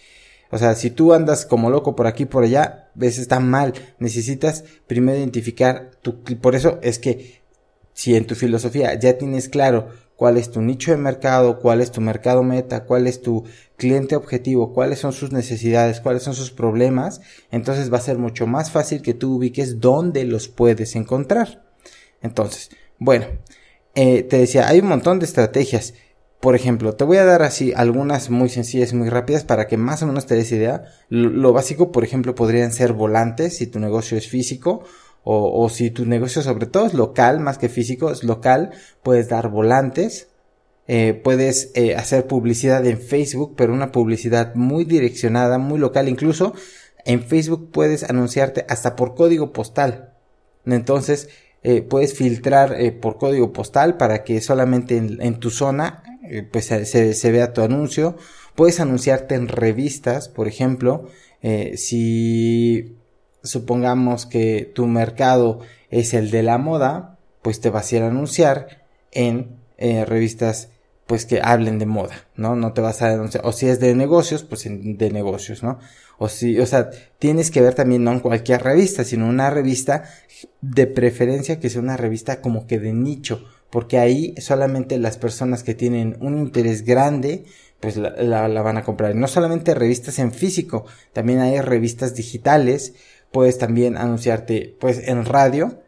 O 0.51 0.57
sea, 0.57 0.75
si 0.75 0.91
tú 0.91 1.13
andas 1.13 1.45
como 1.45 1.69
loco 1.69 1.95
por 1.95 2.07
aquí 2.07 2.25
por 2.25 2.43
allá, 2.43 2.89
ves 2.93 3.17
está 3.17 3.39
mal. 3.39 3.73
Necesitas 3.99 4.65
primero 4.85 5.17
identificar 5.17 5.91
tu 6.01 6.21
por 6.41 6.55
eso 6.55 6.79
es 6.81 6.99
que 6.99 7.41
si 7.93 8.15
en 8.15 8.27
tu 8.27 8.35
filosofía 8.35 8.93
ya 8.95 9.17
tienes 9.17 9.49
claro 9.49 9.89
cuál 10.21 10.37
es 10.37 10.51
tu 10.51 10.61
nicho 10.61 10.91
de 10.91 10.97
mercado, 10.97 11.57
cuál 11.57 11.81
es 11.81 11.89
tu 11.89 11.99
mercado 11.99 12.43
meta, 12.43 12.83
cuál 12.83 13.07
es 13.07 13.23
tu 13.23 13.43
cliente 13.75 14.15
objetivo, 14.15 14.71
cuáles 14.71 14.99
son 14.99 15.13
sus 15.13 15.31
necesidades, 15.31 15.99
cuáles 15.99 16.21
son 16.21 16.35
sus 16.35 16.51
problemas, 16.51 17.21
entonces 17.49 17.91
va 17.91 17.97
a 17.97 18.01
ser 18.01 18.19
mucho 18.19 18.45
más 18.45 18.69
fácil 18.69 19.01
que 19.01 19.15
tú 19.15 19.37
ubiques 19.37 19.79
dónde 19.79 20.23
los 20.25 20.47
puedes 20.47 20.95
encontrar. 20.95 21.63
Entonces, 22.21 22.69
bueno, 22.99 23.25
eh, 23.95 24.21
te 24.21 24.37
decía, 24.37 24.67
hay 24.67 24.81
un 24.81 24.89
montón 24.89 25.17
de 25.17 25.25
estrategias. 25.25 25.95
Por 26.39 26.55
ejemplo, 26.55 26.93
te 26.93 27.03
voy 27.03 27.17
a 27.17 27.25
dar 27.25 27.41
así 27.41 27.73
algunas 27.75 28.29
muy 28.29 28.49
sencillas 28.49 28.93
muy 28.93 29.09
rápidas 29.09 29.43
para 29.43 29.65
que 29.65 29.77
más 29.77 30.03
o 30.03 30.05
menos 30.05 30.27
te 30.27 30.35
des 30.35 30.51
idea. 30.51 30.83
Lo, 31.09 31.51
básico, 31.51 31.91
por 31.91 32.03
ejemplo, 32.03 32.35
podrían 32.35 32.73
ser 32.73 32.93
volantes 32.93 33.57
si 33.57 33.65
tu 33.65 33.79
negocio 33.79 34.19
es 34.19 34.27
físico 34.27 34.83
o, 35.23 35.69
si 35.69 35.91
tu 35.91 36.05
negocio 36.05 36.41
sobre 36.41 36.65
todo 36.65 36.87
es 36.87 36.93
local 36.93 37.39
más 37.39 37.57
que 37.57 37.69
físico, 37.69 38.11
es 38.11 38.23
local, 38.23 38.71
puedes 39.03 39.29
dar 39.29 39.49
volantes. 39.49 40.27
Eh, 40.87 41.13
puedes 41.13 41.71
eh, 41.75 41.95
hacer 41.95 42.25
publicidad 42.25 42.85
en 42.85 42.99
Facebook, 42.99 43.53
pero 43.55 43.71
una 43.71 43.91
publicidad 43.91 44.55
muy 44.55 44.83
direccionada, 44.83 45.59
muy 45.59 45.79
local. 45.79 46.09
Incluso 46.09 46.53
en 47.05 47.21
Facebook 47.21 47.69
puedes 47.71 48.03
anunciarte 48.03 48.65
hasta 48.67 48.95
por 48.95 49.13
código 49.13 49.53
postal. 49.53 50.13
Entonces, 50.65 51.29
eh, 51.63 51.83
puedes 51.83 52.15
filtrar 52.15 52.75
por 52.99 53.17
código 53.17 53.53
postal 53.53 53.97
para 53.97 54.23
que 54.23 54.41
solamente 54.41 54.97
en, 54.97 55.39
tu 55.39 55.51
zona 55.51 56.03
pues 56.51 56.65
se, 56.65 57.13
se, 57.13 57.31
vea 57.31 57.53
tu 57.53 57.61
anuncio. 57.61 58.17
Puedes 58.55 58.79
anunciarte 58.79 59.35
en 59.35 59.47
revistas, 59.47 60.29
por 60.29 60.47
ejemplo, 60.47 61.07
si 61.75 63.00
supongamos 63.43 64.25
que 64.25 64.71
tu 64.73 64.87
mercado 64.87 65.59
es 65.89 66.13
el 66.13 66.31
de 66.31 66.43
la 66.43 66.57
moda, 66.57 67.17
pues 67.41 67.61
te 67.61 67.69
vas 67.69 67.91
a 67.91 67.95
ir 67.95 68.03
a 68.03 68.07
anunciar 68.07 68.85
en 69.11 69.57
revistas 69.77 70.69
pues 71.11 71.25
que 71.25 71.41
hablen 71.43 71.77
de 71.77 71.85
moda, 71.85 72.15
¿no? 72.37 72.55
No 72.55 72.71
te 72.71 72.79
vas 72.79 73.01
a 73.01 73.11
anunciar, 73.11 73.45
o 73.45 73.51
si 73.51 73.67
es 73.67 73.81
de 73.81 73.93
negocios, 73.95 74.43
pues 74.43 74.65
de 74.65 75.11
negocios, 75.11 75.61
¿no? 75.61 75.77
O 76.17 76.29
si, 76.29 76.57
o 76.57 76.65
sea, 76.65 76.89
tienes 77.19 77.51
que 77.51 77.59
ver 77.59 77.73
también 77.73 78.05
no 78.05 78.13
en 78.13 78.21
cualquier 78.21 78.63
revista, 78.63 79.03
sino 79.03 79.27
una 79.27 79.49
revista 79.49 80.05
de 80.61 80.87
preferencia 80.87 81.59
que 81.59 81.69
sea 81.69 81.81
una 81.81 81.97
revista 81.97 82.39
como 82.39 82.65
que 82.65 82.79
de 82.79 82.93
nicho, 82.93 83.43
porque 83.69 83.99
ahí 83.99 84.35
solamente 84.37 84.97
las 84.99 85.17
personas 85.17 85.63
que 85.63 85.75
tienen 85.75 86.15
un 86.21 86.37
interés 86.37 86.85
grande, 86.85 87.43
pues 87.81 87.97
la, 87.97 88.47
la, 88.47 88.61
van 88.61 88.77
a 88.77 88.83
comprar. 88.83 89.13
no 89.13 89.27
solamente 89.27 89.73
revistas 89.73 90.17
en 90.17 90.31
físico, 90.31 90.85
también 91.11 91.39
hay 91.39 91.59
revistas 91.59 92.15
digitales, 92.15 92.93
puedes 93.31 93.57
también 93.57 93.97
anunciarte 93.97 94.75
pues 94.79 95.07
en 95.07 95.25
radio. 95.25 95.81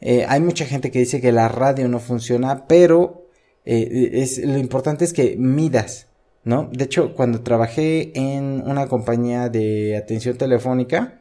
Eh, 0.00 0.24
hay 0.28 0.40
mucha 0.40 0.64
gente 0.64 0.90
que 0.90 1.00
dice 1.00 1.20
que 1.20 1.32
la 1.32 1.48
radio 1.48 1.88
no 1.88 1.98
funciona, 2.00 2.66
pero 2.66 3.26
eh, 3.64 4.10
es, 4.14 4.38
lo 4.38 4.58
importante 4.58 5.04
es 5.04 5.12
que 5.12 5.36
midas 5.36 6.08
¿no? 6.48 6.70
De 6.72 6.84
hecho, 6.84 7.14
cuando 7.14 7.42
trabajé 7.42 8.10
en 8.18 8.62
una 8.66 8.86
compañía 8.88 9.50
de 9.50 9.98
atención 9.98 10.38
telefónica, 10.38 11.20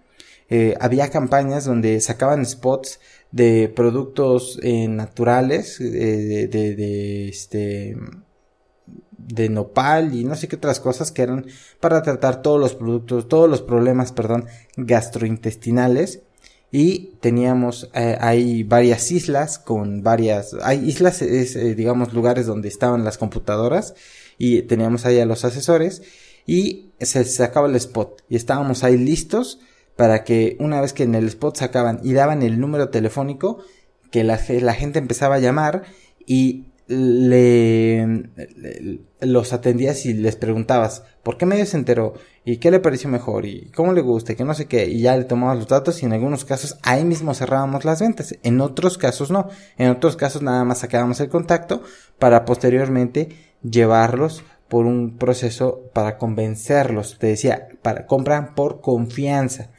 eh, 0.50 0.75
había 0.79 1.10
campañas 1.10 1.65
donde 1.65 2.00
sacaban 2.00 2.46
spots 2.46 3.01
de 3.31 3.67
productos 3.75 4.57
eh, 4.63 4.88
naturales, 4.88 5.81
eh, 5.81 6.48
de, 6.50 6.75
de, 6.75 7.27
este, 7.27 7.98
de 9.27 9.50
nopal 9.50 10.15
y 10.15 10.24
no 10.24 10.36
sé 10.36 10.48
qué 10.48 10.55
otras 10.55 10.79
cosas 10.79 11.12
que 11.12 11.22
eran 11.22 11.46
para 11.79 12.01
tratar 12.01 12.41
todos 12.41 12.60
los 12.60 12.75
productos, 12.75 13.27
todos 13.27 13.50
los 13.50 13.62
problemas, 13.62 14.12
perdón, 14.12 14.46
gastrointestinales. 14.75 16.22
Y 16.69 17.13
teníamos 17.22 17.89
hay 17.93 18.63
varias 18.63 19.10
islas 19.12 19.57
con 19.57 20.03
varias, 20.03 20.53
hay 20.63 20.79
islas, 20.86 21.22
es, 21.22 21.53
digamos, 21.77 22.13
lugares 22.13 22.46
donde 22.46 22.67
estaban 22.67 23.05
las 23.05 23.17
computadoras 23.17 23.96
y 24.38 24.63
teníamos 24.63 25.05
ahí 25.05 25.19
a 25.19 25.25
los 25.25 25.46
asesores 25.46 26.01
y 26.46 26.89
se 27.00 27.24
sacaba 27.24 27.69
el 27.69 27.75
spot 27.77 28.22
y 28.27 28.36
estábamos 28.36 28.84
ahí 28.84 28.98
listos 28.98 29.60
para 29.96 30.25
que 30.25 30.57
una 30.60 30.81
vez 30.81 30.91
que 30.91 31.03
en 31.03 31.15
el 31.15 31.27
spot 31.27 31.55
sacaban 31.55 32.01
y 32.03 32.12
daban 32.12 32.43
el 32.43 32.60
número 32.60 32.89
telefónico 32.89 33.60
que 34.12 34.25
la 34.25 34.38
gente 34.38 35.00
empezaba 35.00 35.36
a 35.36 35.39
llamar 35.39 35.84
y 36.25 36.65
le, 36.88 38.29
los 39.20 39.53
atendías 39.53 40.06
y 40.06 40.13
les 40.13 40.36
preguntabas 40.38 41.03
por 41.22 41.38
qué 41.38 41.46
medio 41.46 41.65
se 41.65 41.77
enteró 41.77 42.13
y 42.46 42.58
qué 42.58 42.72
le 42.72 42.79
pareció 42.79 43.10
mejor 43.10 43.46
y 43.46 43.72
cómo 43.75 43.91
le 43.91 44.01
gusta 44.01 44.32
y 44.32 44.36
que 44.36 44.46
no 44.46 44.53
sé 44.53 44.67
qué 44.67 44.88
y 44.88 45.01
ya 45.01 45.17
le 45.17 45.25
tomabas 45.25 45.58
los 45.58 45.67
datos 45.67 46.01
y 46.01 46.06
en 46.06 46.13
algunos 46.13 46.46
casos 46.46 46.77
ahí 46.84 47.03
mismo 47.03 47.34
cerrábamos 47.34 47.84
las 47.84 48.00
ventas 48.00 48.36
en 48.41 48.62
otros 48.62 48.98
casos 48.98 49.32
no. 49.32 49.50
En 49.77 49.89
otros 49.89 50.15
casos 50.15 50.41
nada 50.41 50.63
más 50.63 50.79
sacábamos 50.79 51.20
el 51.20 51.29
contacto 51.29 51.84
para 52.20 52.46
posteriormente 52.46 53.29
llevarlos 53.63 54.44
por 54.67 54.86
un 54.86 55.17
proceso 55.17 55.89
para 55.94 56.17
convencerlos. 56.17 57.17
Te 57.20 57.27
decía, 57.27 57.70
para, 57.82 58.06
compran 58.06 58.56
por 58.56 58.82
confianza. 58.82 59.70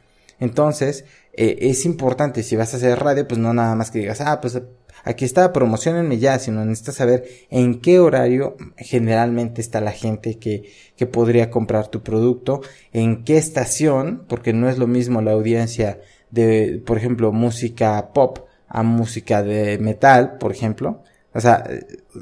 Entonces, 0.40 1.04
eh, 1.34 1.58
es 1.60 1.84
importante, 1.84 2.42
si 2.42 2.56
vas 2.56 2.72
a 2.74 2.78
hacer 2.78 2.98
radio, 2.98 3.26
pues 3.26 3.38
no 3.38 3.52
nada 3.52 3.74
más 3.74 3.90
que 3.90 4.00
digas, 4.00 4.20
ah, 4.20 4.40
pues 4.40 4.60
aquí 5.04 5.24
está, 5.24 5.52
promocionenme 5.52 6.18
ya, 6.18 6.38
sino 6.38 6.64
necesitas 6.64 6.96
saber 6.96 7.24
en 7.50 7.80
qué 7.80 7.98
horario 7.98 8.56
generalmente 8.76 9.60
está 9.60 9.80
la 9.80 9.92
gente 9.92 10.38
que, 10.38 10.70
que 10.96 11.06
podría 11.06 11.50
comprar 11.50 11.88
tu 11.88 12.02
producto, 12.02 12.60
en 12.92 13.24
qué 13.24 13.36
estación, 13.38 14.24
porque 14.28 14.52
no 14.52 14.68
es 14.68 14.78
lo 14.78 14.86
mismo 14.86 15.22
la 15.22 15.32
audiencia 15.32 16.00
de, 16.30 16.82
por 16.84 16.98
ejemplo, 16.98 17.32
música 17.32 18.12
pop 18.12 18.40
a 18.68 18.82
música 18.82 19.42
de 19.42 19.78
metal, 19.78 20.36
por 20.38 20.52
ejemplo. 20.52 21.02
O 21.34 21.40
sea, 21.40 21.64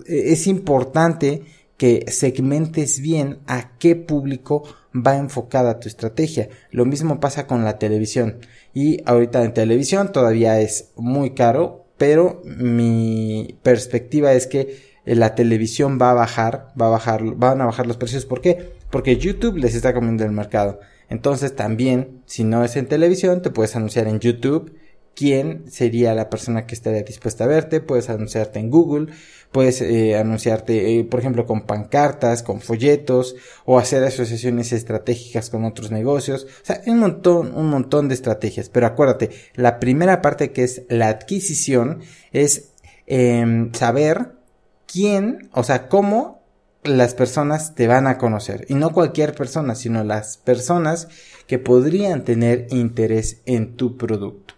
es 0.06 0.46
importante 0.46 1.42
que 1.76 2.04
segmentes 2.08 3.00
bien 3.00 3.40
a 3.46 3.76
qué 3.78 3.96
público 3.96 4.62
va 4.94 5.16
enfocada 5.16 5.78
tu 5.78 5.88
estrategia. 5.88 6.48
Lo 6.70 6.84
mismo 6.84 7.20
pasa 7.20 7.46
con 7.46 7.64
la 7.64 7.78
televisión. 7.78 8.38
Y 8.72 9.02
ahorita 9.04 9.42
en 9.44 9.54
televisión 9.54 10.12
todavía 10.12 10.60
es 10.60 10.92
muy 10.96 11.34
caro, 11.34 11.85
pero 11.96 12.42
mi 12.44 13.58
perspectiva 13.62 14.32
es 14.32 14.46
que 14.46 14.96
la 15.04 15.34
televisión 15.34 15.98
va 16.00 16.10
a 16.10 16.14
bajar, 16.14 16.72
va 16.80 16.86
a 16.86 16.90
bajar, 16.90 17.22
van 17.36 17.60
a 17.60 17.66
bajar 17.66 17.86
los 17.86 17.96
precios. 17.96 18.26
¿Por 18.26 18.40
qué? 18.40 18.72
Porque 18.90 19.16
YouTube 19.16 19.56
les 19.56 19.74
está 19.74 19.94
comiendo 19.94 20.24
el 20.24 20.32
mercado. 20.32 20.80
Entonces 21.08 21.54
también, 21.54 22.22
si 22.26 22.44
no 22.44 22.64
es 22.64 22.76
en 22.76 22.86
televisión, 22.86 23.40
te 23.40 23.50
puedes 23.50 23.76
anunciar 23.76 24.08
en 24.08 24.18
YouTube 24.18 24.72
quién 25.16 25.64
sería 25.70 26.14
la 26.14 26.28
persona 26.28 26.66
que 26.66 26.74
estaría 26.74 27.02
dispuesta 27.02 27.44
a 27.44 27.46
verte, 27.48 27.80
puedes 27.80 28.10
anunciarte 28.10 28.60
en 28.60 28.70
Google, 28.70 29.12
puedes 29.50 29.80
eh, 29.80 30.14
anunciarte, 30.14 30.98
eh, 30.98 31.04
por 31.04 31.20
ejemplo, 31.20 31.46
con 31.46 31.62
pancartas, 31.62 32.42
con 32.42 32.60
folletos, 32.60 33.34
o 33.64 33.78
hacer 33.78 34.04
asociaciones 34.04 34.72
estratégicas 34.72 35.48
con 35.48 35.64
otros 35.64 35.90
negocios, 35.90 36.44
o 36.44 36.64
sea, 36.64 36.82
un 36.86 36.98
montón, 36.98 37.56
un 37.56 37.70
montón 37.70 38.08
de 38.08 38.14
estrategias, 38.14 38.68
pero 38.68 38.86
acuérdate, 38.86 39.30
la 39.54 39.80
primera 39.80 40.20
parte 40.20 40.52
que 40.52 40.64
es 40.64 40.82
la 40.90 41.08
adquisición 41.08 42.00
es 42.32 42.72
em, 43.06 43.72
saber 43.72 44.32
quién, 44.86 45.48
o 45.52 45.62
sea, 45.64 45.88
cómo 45.88 46.42
las 46.84 47.14
personas 47.14 47.74
te 47.74 47.86
van 47.88 48.06
a 48.06 48.18
conocer, 48.18 48.66
y 48.68 48.74
no 48.74 48.92
cualquier 48.92 49.34
persona, 49.34 49.74
sino 49.74 50.04
las 50.04 50.36
personas 50.36 51.08
que 51.46 51.58
podrían 51.58 52.22
tener 52.22 52.66
interés 52.70 53.40
en 53.46 53.76
tu 53.76 53.96
producto. 53.96 54.55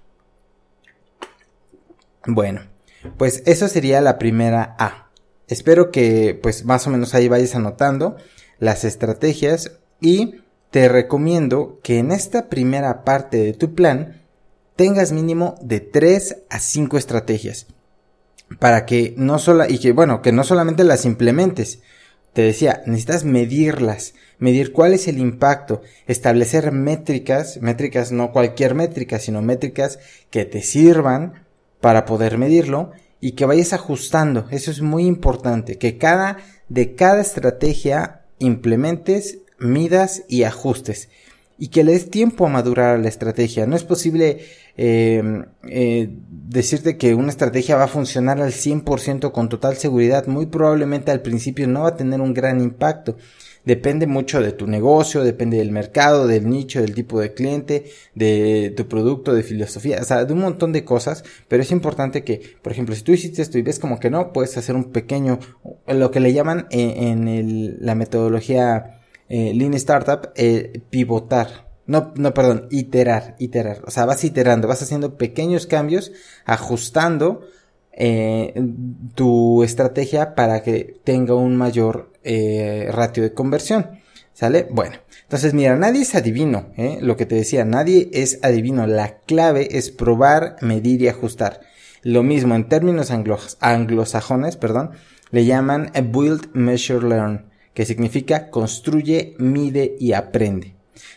Bueno, 2.30 2.60
pues 3.16 3.42
eso 3.46 3.68
sería 3.68 4.02
la 4.02 4.18
primera 4.18 4.76
A. 4.78 5.10
Espero 5.48 5.90
que 5.90 6.38
pues 6.42 6.66
más 6.66 6.86
o 6.86 6.90
menos 6.90 7.14
ahí 7.14 7.26
vayas 7.26 7.54
anotando 7.54 8.18
las 8.58 8.84
estrategias 8.84 9.78
y 9.98 10.42
te 10.70 10.90
recomiendo 10.90 11.80
que 11.82 11.98
en 11.98 12.12
esta 12.12 12.50
primera 12.50 13.02
parte 13.02 13.38
de 13.38 13.54
tu 13.54 13.74
plan 13.74 14.20
tengas 14.76 15.10
mínimo 15.10 15.54
de 15.62 15.80
3 15.80 16.36
a 16.50 16.60
5 16.60 16.98
estrategias 16.98 17.66
para 18.58 18.84
que 18.84 19.14
no 19.16 19.38
solo 19.38 19.64
y 19.66 19.78
que 19.78 19.92
bueno, 19.92 20.20
que 20.20 20.32
no 20.32 20.44
solamente 20.44 20.84
las 20.84 21.06
implementes. 21.06 21.80
Te 22.34 22.42
decía, 22.42 22.82
necesitas 22.84 23.24
medirlas, 23.24 24.12
medir 24.38 24.72
cuál 24.72 24.92
es 24.92 25.08
el 25.08 25.18
impacto, 25.18 25.80
establecer 26.06 26.72
métricas, 26.72 27.58
métricas 27.62 28.12
no 28.12 28.32
cualquier 28.32 28.74
métrica, 28.74 29.18
sino 29.18 29.40
métricas 29.40 29.98
que 30.30 30.44
te 30.44 30.60
sirvan 30.60 31.47
para 31.80 32.04
poder 32.04 32.38
medirlo 32.38 32.92
y 33.20 33.32
que 33.32 33.46
vayas 33.46 33.72
ajustando. 33.72 34.46
Eso 34.50 34.70
es 34.70 34.80
muy 34.80 35.06
importante, 35.06 35.78
que 35.78 35.98
cada 35.98 36.38
de 36.68 36.94
cada 36.94 37.20
estrategia 37.20 38.22
implementes, 38.38 39.38
midas 39.58 40.24
y 40.28 40.44
ajustes 40.44 41.08
y 41.58 41.68
que 41.68 41.82
le 41.82 41.92
des 41.92 42.08
tiempo 42.08 42.46
a 42.46 42.48
madurar 42.48 42.94
a 42.94 42.98
la 42.98 43.08
estrategia. 43.08 43.66
No 43.66 43.74
es 43.74 43.82
posible 43.82 44.38
eh, 44.76 45.42
eh, 45.68 46.08
decirte 46.30 46.96
que 46.96 47.14
una 47.14 47.30
estrategia 47.30 47.76
va 47.76 47.84
a 47.84 47.88
funcionar 47.88 48.40
al 48.40 48.52
100% 48.52 49.32
con 49.32 49.48
total 49.48 49.76
seguridad. 49.76 50.26
Muy 50.26 50.46
probablemente 50.46 51.10
al 51.10 51.20
principio 51.20 51.66
no 51.66 51.82
va 51.82 51.88
a 51.88 51.96
tener 51.96 52.20
un 52.20 52.32
gran 52.32 52.60
impacto. 52.60 53.16
Depende 53.64 54.06
mucho 54.06 54.40
de 54.40 54.52
tu 54.52 54.66
negocio, 54.66 55.22
depende 55.22 55.58
del 55.58 55.72
mercado, 55.72 56.26
del 56.26 56.48
nicho, 56.48 56.80
del 56.80 56.94
tipo 56.94 57.20
de 57.20 57.34
cliente, 57.34 57.84
de 58.14 58.72
tu 58.74 58.88
producto, 58.88 59.34
de 59.34 59.42
filosofía, 59.42 59.98
o 60.00 60.04
sea, 60.04 60.24
de 60.24 60.32
un 60.32 60.38
montón 60.38 60.72
de 60.72 60.84
cosas, 60.84 61.22
pero 61.48 61.62
es 61.62 61.70
importante 61.70 62.24
que, 62.24 62.40
por 62.62 62.72
ejemplo, 62.72 62.94
si 62.94 63.02
tú 63.02 63.12
hiciste 63.12 63.42
esto 63.42 63.58
y 63.58 63.62
ves 63.62 63.78
como 63.78 64.00
que 64.00 64.08
no, 64.08 64.32
puedes 64.32 64.56
hacer 64.56 64.74
un 64.74 64.84
pequeño, 64.84 65.38
lo 65.86 66.10
que 66.10 66.20
le 66.20 66.32
llaman 66.32 66.66
en, 66.70 67.28
el, 67.28 67.76
la 67.80 67.94
metodología 67.94 68.97
eh, 69.28 69.52
Lean 69.54 69.74
Startup, 69.74 70.30
eh, 70.34 70.82
pivotar. 70.90 71.68
No, 71.86 72.12
no, 72.16 72.34
perdón, 72.34 72.66
iterar, 72.70 73.34
iterar. 73.38 73.82
O 73.86 73.90
sea, 73.90 74.04
vas 74.04 74.22
iterando, 74.24 74.68
vas 74.68 74.82
haciendo 74.82 75.16
pequeños 75.16 75.66
cambios, 75.66 76.12
ajustando 76.44 77.40
eh, 77.92 78.54
tu 79.14 79.64
estrategia 79.64 80.34
para 80.34 80.62
que 80.62 81.00
tenga 81.02 81.34
un 81.34 81.56
mayor 81.56 82.12
eh, 82.22 82.88
ratio 82.92 83.22
de 83.22 83.34
conversión. 83.34 83.98
¿Sale? 84.34 84.68
Bueno, 84.70 84.94
entonces 85.22 85.52
mira, 85.52 85.74
nadie 85.74 86.02
es 86.02 86.14
adivino, 86.14 86.68
¿eh? 86.76 86.98
lo 87.00 87.16
que 87.16 87.26
te 87.26 87.34
decía, 87.34 87.64
nadie 87.64 88.08
es 88.12 88.38
adivino. 88.44 88.86
La 88.86 89.18
clave 89.26 89.66
es 89.76 89.90
probar, 89.90 90.54
medir 90.60 91.02
y 91.02 91.08
ajustar. 91.08 91.60
Lo 92.02 92.22
mismo 92.22 92.54
en 92.54 92.68
términos 92.68 93.10
anglosajones, 93.10 94.56
perdón, 94.56 94.92
le 95.32 95.44
llaman 95.44 95.90
build, 96.12 96.50
measure, 96.52 97.04
learn, 97.08 97.47
que 97.78 97.86
significa 97.86 98.50
construye, 98.50 99.36
mide 99.38 99.94
y 100.00 100.12
aprende. 100.12 100.74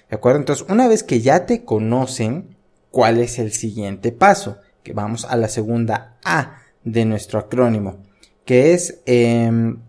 ¿De 0.07 0.15
acuerdo? 0.15 0.37
Entonces, 0.37 0.63
una 0.69 0.87
vez 0.87 1.01
que 1.01 1.19
ya 1.19 1.47
te 1.47 1.65
conocen, 1.65 2.55
¿cuál 2.91 3.19
es 3.19 3.39
el 3.39 3.51
siguiente 3.51 4.11
paso? 4.11 4.59
Que 4.83 4.93
vamos 4.93 5.25
a 5.25 5.37
la 5.37 5.47
segunda 5.47 6.19
A 6.23 6.61
de 6.83 7.05
nuestro 7.05 7.39
acrónimo, 7.39 8.03
que 8.45 8.75
es 8.75 8.99
em, 9.07 9.79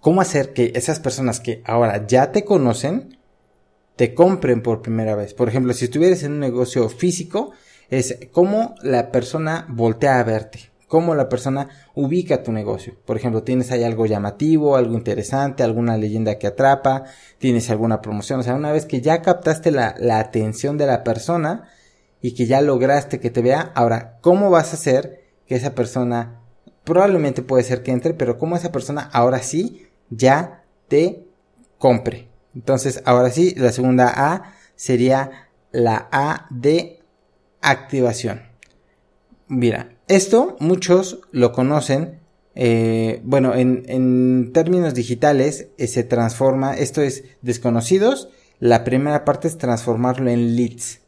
cómo 0.00 0.22
hacer 0.22 0.54
que 0.54 0.72
esas 0.74 1.00
personas 1.00 1.38
que 1.38 1.60
ahora 1.66 2.06
ya 2.06 2.32
te 2.32 2.46
conocen, 2.46 3.18
te 3.96 4.14
compren 4.14 4.62
por 4.62 4.80
primera 4.80 5.16
vez. 5.16 5.34
Por 5.34 5.50
ejemplo, 5.50 5.74
si 5.74 5.84
estuvieras 5.84 6.22
en 6.22 6.32
un 6.32 6.40
negocio 6.40 6.88
físico, 6.88 7.52
es 7.90 8.16
cómo 8.32 8.74
la 8.80 9.12
persona 9.12 9.66
voltea 9.68 10.18
a 10.18 10.24
verte, 10.24 10.70
cómo 10.86 11.14
la 11.14 11.28
persona 11.28 11.68
ubica 11.94 12.42
tu 12.42 12.52
negocio. 12.52 12.96
Por 13.04 13.16
ejemplo, 13.16 13.42
tienes 13.42 13.70
ahí 13.70 13.84
algo 13.84 14.06
llamativo, 14.06 14.76
algo 14.76 14.94
interesante, 14.94 15.62
alguna 15.62 15.96
leyenda 15.96 16.38
que 16.38 16.46
atrapa, 16.46 17.04
tienes 17.38 17.70
alguna 17.70 18.00
promoción. 18.00 18.40
O 18.40 18.42
sea, 18.42 18.54
una 18.54 18.72
vez 18.72 18.86
que 18.86 19.00
ya 19.00 19.22
captaste 19.22 19.70
la, 19.70 19.94
la 19.98 20.18
atención 20.18 20.78
de 20.78 20.86
la 20.86 21.04
persona 21.04 21.68
y 22.20 22.34
que 22.34 22.46
ya 22.46 22.60
lograste 22.60 23.20
que 23.20 23.30
te 23.30 23.42
vea, 23.42 23.72
ahora, 23.74 24.18
¿cómo 24.20 24.50
vas 24.50 24.72
a 24.72 24.76
hacer 24.76 25.24
que 25.46 25.54
esa 25.54 25.74
persona 25.74 26.40
probablemente 26.86 27.42
puede 27.42 27.64
ser 27.64 27.82
que 27.82 27.90
entre, 27.90 28.14
pero 28.14 28.38
como 28.38 28.56
esa 28.56 28.72
persona 28.72 29.10
ahora 29.12 29.42
sí 29.42 29.88
ya 30.08 30.64
te 30.88 31.26
compre. 31.78 32.28
Entonces, 32.54 33.02
ahora 33.04 33.30
sí, 33.30 33.54
la 33.56 33.72
segunda 33.72 34.12
A 34.14 34.54
sería 34.76 35.48
la 35.72 36.08
A 36.12 36.46
de 36.50 37.00
activación. 37.60 38.42
Mira, 39.48 39.95
esto 40.08 40.56
muchos 40.60 41.20
lo 41.32 41.52
conocen. 41.52 42.20
Eh, 42.54 43.20
bueno, 43.24 43.54
en, 43.54 44.52
términos 44.52 44.94
digitales 44.94 45.68
eh, 45.76 45.86
se 45.86 46.04
transforma, 46.04 46.76
esto 46.76 47.02
es 47.02 47.24
desconocidos. 47.42 48.28
La 48.58 48.84
primera 48.84 49.24
parte 49.24 49.48
es 49.48 49.58
transformarlo 49.58 50.30
en 50.30 50.56
leads. 50.56 51.00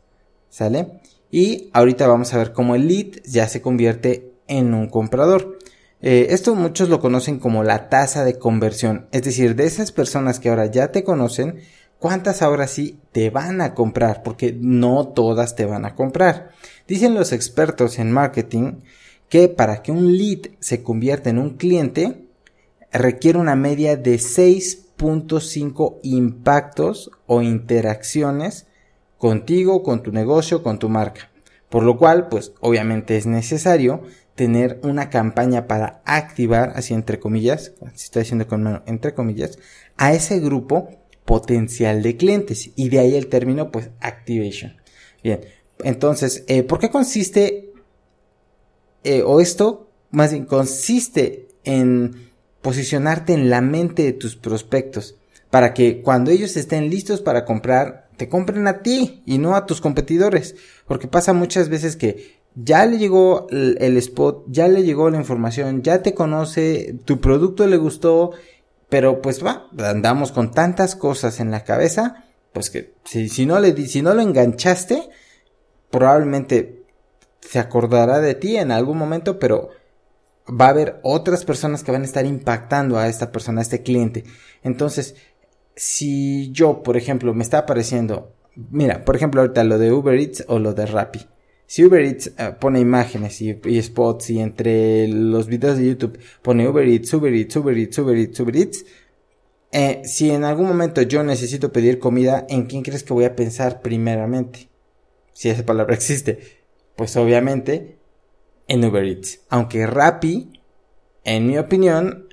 ¿Sale? 0.50 1.00
Y 1.30 1.70
ahorita 1.72 2.06
vamos 2.06 2.32
a 2.32 2.38
ver 2.38 2.52
cómo 2.52 2.74
el 2.74 2.88
lead 2.88 3.20
ya 3.24 3.48
se 3.48 3.60
convierte 3.60 4.32
en 4.46 4.74
un 4.74 4.88
comprador. 4.88 5.58
Eh, 6.00 6.28
esto 6.30 6.54
muchos 6.54 6.88
lo 6.88 7.00
conocen 7.00 7.38
como 7.38 7.64
la 7.64 7.88
tasa 7.88 8.24
de 8.24 8.38
conversión, 8.38 9.08
es 9.10 9.22
decir, 9.22 9.56
de 9.56 9.66
esas 9.66 9.90
personas 9.90 10.38
que 10.38 10.48
ahora 10.48 10.66
ya 10.66 10.92
te 10.92 11.02
conocen, 11.02 11.56
¿cuántas 11.98 12.42
ahora 12.42 12.66
sí 12.66 12.98
te 13.12 13.30
van 13.30 13.60
a 13.60 13.74
comprar? 13.74 14.22
Porque 14.22 14.56
no 14.58 15.08
todas 15.08 15.56
te 15.56 15.64
van 15.64 15.84
a 15.84 15.94
comprar. 15.94 16.50
Dicen 16.86 17.14
los 17.14 17.32
expertos 17.32 17.98
en 17.98 18.12
marketing 18.12 18.80
que 19.28 19.48
para 19.48 19.82
que 19.82 19.92
un 19.92 20.16
lead 20.16 20.50
se 20.60 20.82
convierta 20.82 21.30
en 21.30 21.38
un 21.38 21.56
cliente, 21.56 22.24
requiere 22.92 23.38
una 23.38 23.56
media 23.56 23.96
de 23.96 24.14
6.5 24.16 25.98
impactos 26.02 27.10
o 27.26 27.42
interacciones 27.42 28.66
contigo, 29.18 29.82
con 29.82 30.02
tu 30.02 30.12
negocio, 30.12 30.62
con 30.62 30.78
tu 30.78 30.88
marca. 30.88 31.30
Por 31.68 31.82
lo 31.82 31.98
cual, 31.98 32.28
pues 32.28 32.52
obviamente 32.60 33.16
es 33.16 33.26
necesario 33.26 34.02
tener 34.34 34.80
una 34.82 35.10
campaña 35.10 35.66
para 35.66 36.00
activar, 36.04 36.72
así 36.76 36.94
entre 36.94 37.18
comillas, 37.18 37.72
si 37.94 38.04
estoy 38.04 38.22
diciendo 38.22 38.46
con 38.46 38.62
mano, 38.62 38.82
entre 38.86 39.12
comillas, 39.12 39.58
a 39.96 40.12
ese 40.12 40.38
grupo 40.38 40.88
potencial 41.28 42.02
de 42.02 42.16
clientes. 42.16 42.70
Y 42.74 42.88
de 42.88 43.00
ahí 43.00 43.14
el 43.14 43.26
término, 43.26 43.70
pues, 43.70 43.90
activation. 44.00 44.78
Bien, 45.22 45.40
entonces, 45.84 46.42
eh, 46.48 46.62
¿por 46.62 46.78
qué 46.78 46.88
consiste, 46.88 47.70
eh, 49.04 49.22
o 49.22 49.40
esto, 49.42 49.90
más 50.10 50.32
bien, 50.32 50.46
consiste 50.46 51.48
en 51.64 52.30
posicionarte 52.62 53.34
en 53.34 53.50
la 53.50 53.60
mente 53.60 54.04
de 54.04 54.14
tus 54.14 54.36
prospectos 54.36 55.16
para 55.50 55.74
que 55.74 56.00
cuando 56.00 56.30
ellos 56.30 56.56
estén 56.56 56.88
listos 56.88 57.20
para 57.20 57.44
comprar, 57.44 58.08
te 58.16 58.30
compren 58.30 58.66
a 58.66 58.82
ti 58.82 59.22
y 59.26 59.36
no 59.36 59.54
a 59.54 59.66
tus 59.66 59.82
competidores. 59.82 60.56
Porque 60.86 61.08
pasa 61.08 61.34
muchas 61.34 61.68
veces 61.68 61.96
que 61.96 62.38
ya 62.54 62.86
le 62.86 62.96
llegó 62.96 63.46
el, 63.50 63.96
spot, 63.98 64.46
ya 64.48 64.66
le 64.66 64.82
llegó 64.82 65.10
la 65.10 65.18
información, 65.18 65.82
ya 65.82 66.02
te 66.02 66.14
conoce, 66.14 66.96
tu 67.04 67.20
producto 67.20 67.66
le 67.66 67.76
gustó, 67.76 68.32
pero 68.88 69.20
pues 69.20 69.44
va, 69.44 69.68
andamos 69.78 70.32
con 70.32 70.50
tantas 70.50 70.96
cosas 70.96 71.40
en 71.40 71.50
la 71.50 71.64
cabeza, 71.64 72.24
pues 72.52 72.70
que 72.70 72.94
si, 73.04 73.28
si 73.28 73.46
no 73.46 73.60
le 73.60 73.76
si 73.86 74.02
no 74.02 74.14
lo 74.14 74.22
enganchaste, 74.22 75.08
probablemente 75.90 76.84
se 77.40 77.58
acordará 77.58 78.20
de 78.20 78.34
ti 78.34 78.56
en 78.56 78.70
algún 78.70 78.98
momento, 78.98 79.38
pero 79.38 79.70
va 80.48 80.66
a 80.66 80.70
haber 80.70 80.98
otras 81.02 81.44
personas 81.44 81.84
que 81.84 81.92
van 81.92 82.02
a 82.02 82.06
estar 82.06 82.24
impactando 82.24 82.98
a 82.98 83.08
esta 83.08 83.30
persona, 83.30 83.60
a 83.60 83.62
este 83.62 83.82
cliente. 83.82 84.24
Entonces, 84.62 85.16
si 85.76 86.50
yo, 86.52 86.82
por 86.82 86.96
ejemplo, 86.96 87.34
me 87.34 87.42
está 87.42 87.58
apareciendo, 87.58 88.34
mira, 88.54 89.04
por 89.04 89.16
ejemplo, 89.16 89.40
ahorita 89.40 89.64
lo 89.64 89.78
de 89.78 89.92
Uber 89.92 90.18
Eats 90.18 90.44
o 90.48 90.58
lo 90.58 90.72
de 90.74 90.86
Rappi. 90.86 91.26
Si 91.68 91.84
Uber 91.84 92.02
Eats 92.02 92.32
eh, 92.38 92.54
pone 92.58 92.80
imágenes 92.80 93.42
y, 93.42 93.82
spots 93.82 94.30
y 94.30 94.40
entre 94.40 95.06
los 95.06 95.48
videos 95.48 95.76
de 95.76 95.86
YouTube 95.86 96.18
pone 96.40 96.66
Uber 96.66 96.88
Eats, 96.88 97.12
Uber 97.12 97.34
Eats, 97.34 97.56
Uber 97.56 97.76
Eats, 97.76 97.98
Uber 97.98 98.16
Eats, 98.16 98.40
Uber 98.40 98.56
Eats, 98.56 98.86
eh, 99.70 100.00
si 100.02 100.30
en 100.30 100.44
algún 100.44 100.66
momento 100.66 101.02
yo 101.02 101.22
necesito 101.22 101.70
pedir 101.70 101.98
comida, 101.98 102.46
¿en 102.48 102.64
quién 102.64 102.82
crees 102.82 103.02
que 103.02 103.12
voy 103.12 103.26
a 103.26 103.36
pensar 103.36 103.82
primeramente? 103.82 104.70
Si 105.34 105.50
esa 105.50 105.66
palabra 105.66 105.94
existe. 105.94 106.38
Pues 106.96 107.14
obviamente 107.18 107.98
en 108.66 108.82
Uber 108.82 109.04
Eats. 109.04 109.40
Aunque 109.50 109.86
Rappi, 109.86 110.50
en 111.24 111.46
mi 111.48 111.58
opinión, 111.58 112.27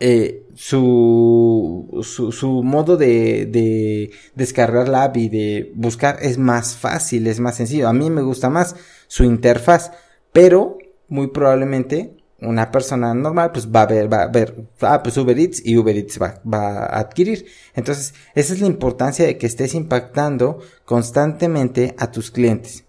eh, 0.00 0.46
su, 0.54 2.00
su, 2.02 2.30
su, 2.32 2.62
modo 2.62 2.96
de, 2.96 3.46
de 3.46 4.10
descargar 4.34 4.88
la 4.88 5.04
app 5.04 5.16
y 5.16 5.28
de 5.28 5.72
buscar 5.74 6.18
es 6.22 6.38
más 6.38 6.76
fácil, 6.76 7.26
es 7.26 7.40
más 7.40 7.56
sencillo. 7.56 7.88
A 7.88 7.92
mí 7.92 8.08
me 8.10 8.22
gusta 8.22 8.48
más 8.48 8.76
su 9.08 9.24
interfaz, 9.24 9.90
pero 10.32 10.78
muy 11.08 11.28
probablemente 11.28 12.14
una 12.40 12.70
persona 12.70 13.14
normal 13.14 13.50
pues 13.52 13.68
va 13.68 13.82
a 13.82 13.86
ver, 13.86 14.12
va 14.12 14.22
a 14.22 14.28
ver, 14.28 14.54
ah, 14.82 15.02
pues 15.02 15.16
Uber 15.16 15.36
Eats 15.38 15.60
y 15.64 15.76
Uber 15.76 15.96
Eats 15.96 16.20
va, 16.22 16.40
va 16.46 16.84
a 16.84 17.00
adquirir. 17.00 17.46
Entonces, 17.74 18.14
esa 18.34 18.54
es 18.54 18.60
la 18.60 18.66
importancia 18.66 19.26
de 19.26 19.38
que 19.38 19.46
estés 19.46 19.74
impactando 19.74 20.60
constantemente 20.84 21.94
a 21.98 22.12
tus 22.12 22.30
clientes. 22.30 22.84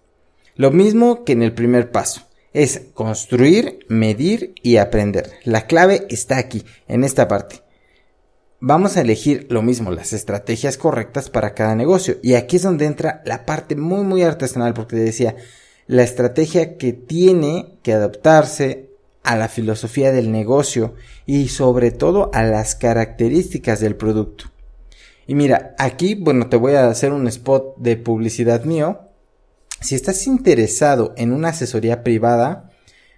Lo 0.54 0.70
mismo 0.70 1.24
que 1.24 1.32
en 1.32 1.42
el 1.42 1.54
primer 1.54 1.90
paso 1.90 2.29
es 2.52 2.82
construir, 2.94 3.80
medir 3.88 4.54
y 4.62 4.76
aprender. 4.76 5.32
La 5.44 5.66
clave 5.66 6.06
está 6.10 6.38
aquí, 6.38 6.64
en 6.88 7.04
esta 7.04 7.28
parte. 7.28 7.62
Vamos 8.60 8.96
a 8.96 9.00
elegir 9.00 9.46
lo 9.50 9.62
mismo, 9.62 9.90
las 9.90 10.12
estrategias 10.12 10.76
correctas 10.76 11.30
para 11.30 11.54
cada 11.54 11.74
negocio. 11.74 12.18
Y 12.22 12.34
aquí 12.34 12.56
es 12.56 12.62
donde 12.62 12.86
entra 12.86 13.22
la 13.24 13.46
parte 13.46 13.76
muy, 13.76 14.04
muy 14.04 14.22
artesanal, 14.22 14.74
porque 14.74 14.96
decía, 14.96 15.36
la 15.86 16.02
estrategia 16.02 16.76
que 16.76 16.92
tiene 16.92 17.78
que 17.82 17.92
adaptarse 17.92 18.90
a 19.22 19.36
la 19.36 19.48
filosofía 19.48 20.12
del 20.12 20.32
negocio 20.32 20.94
y 21.26 21.48
sobre 21.48 21.90
todo 21.90 22.30
a 22.32 22.42
las 22.42 22.74
características 22.74 23.80
del 23.80 23.96
producto. 23.96 24.46
Y 25.26 25.34
mira, 25.34 25.74
aquí, 25.78 26.14
bueno, 26.14 26.48
te 26.48 26.56
voy 26.56 26.74
a 26.74 26.88
hacer 26.88 27.12
un 27.12 27.28
spot 27.28 27.76
de 27.78 27.96
publicidad 27.96 28.64
mío 28.64 29.09
si 29.80 29.94
estás 29.94 30.26
interesado 30.26 31.14
en 31.16 31.32
una 31.32 31.48
asesoría 31.48 32.02
privada, 32.02 32.70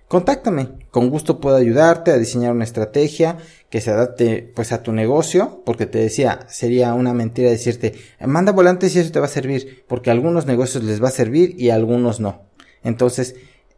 contáctame. 0.08 0.68
Con 0.90 1.10
gusto 1.10 1.40
puedo 1.40 1.56
ayudarte 1.56 2.10
a 2.10 2.18
diseñar 2.18 2.52
una 2.52 2.64
estrategia 2.64 3.38
que 3.70 3.80
se 3.80 3.90
adapte 3.90 4.52
pues 4.54 4.72
a 4.72 4.82
tu 4.82 4.92
negocio, 4.92 5.62
porque 5.64 5.86
te 5.86 5.98
decía, 5.98 6.40
sería 6.48 6.94
una 6.94 7.14
mentira 7.14 7.50
decirte, 7.50 7.94
manda 8.20 8.52
volantes 8.52 8.94
y 8.94 9.00
eso 9.00 9.10
te 9.10 9.20
va 9.20 9.26
a 9.26 9.28
servir, 9.28 9.84
porque 9.88 10.10
a 10.10 10.12
algunos 10.12 10.46
negocios 10.46 10.84
les 10.84 11.02
va 11.02 11.08
a 11.08 11.12
servir 11.12 11.54
y 11.58 11.70
a 11.70 11.74
algunos 11.74 12.20
no. 12.20 12.42
Entonces, 12.84 13.34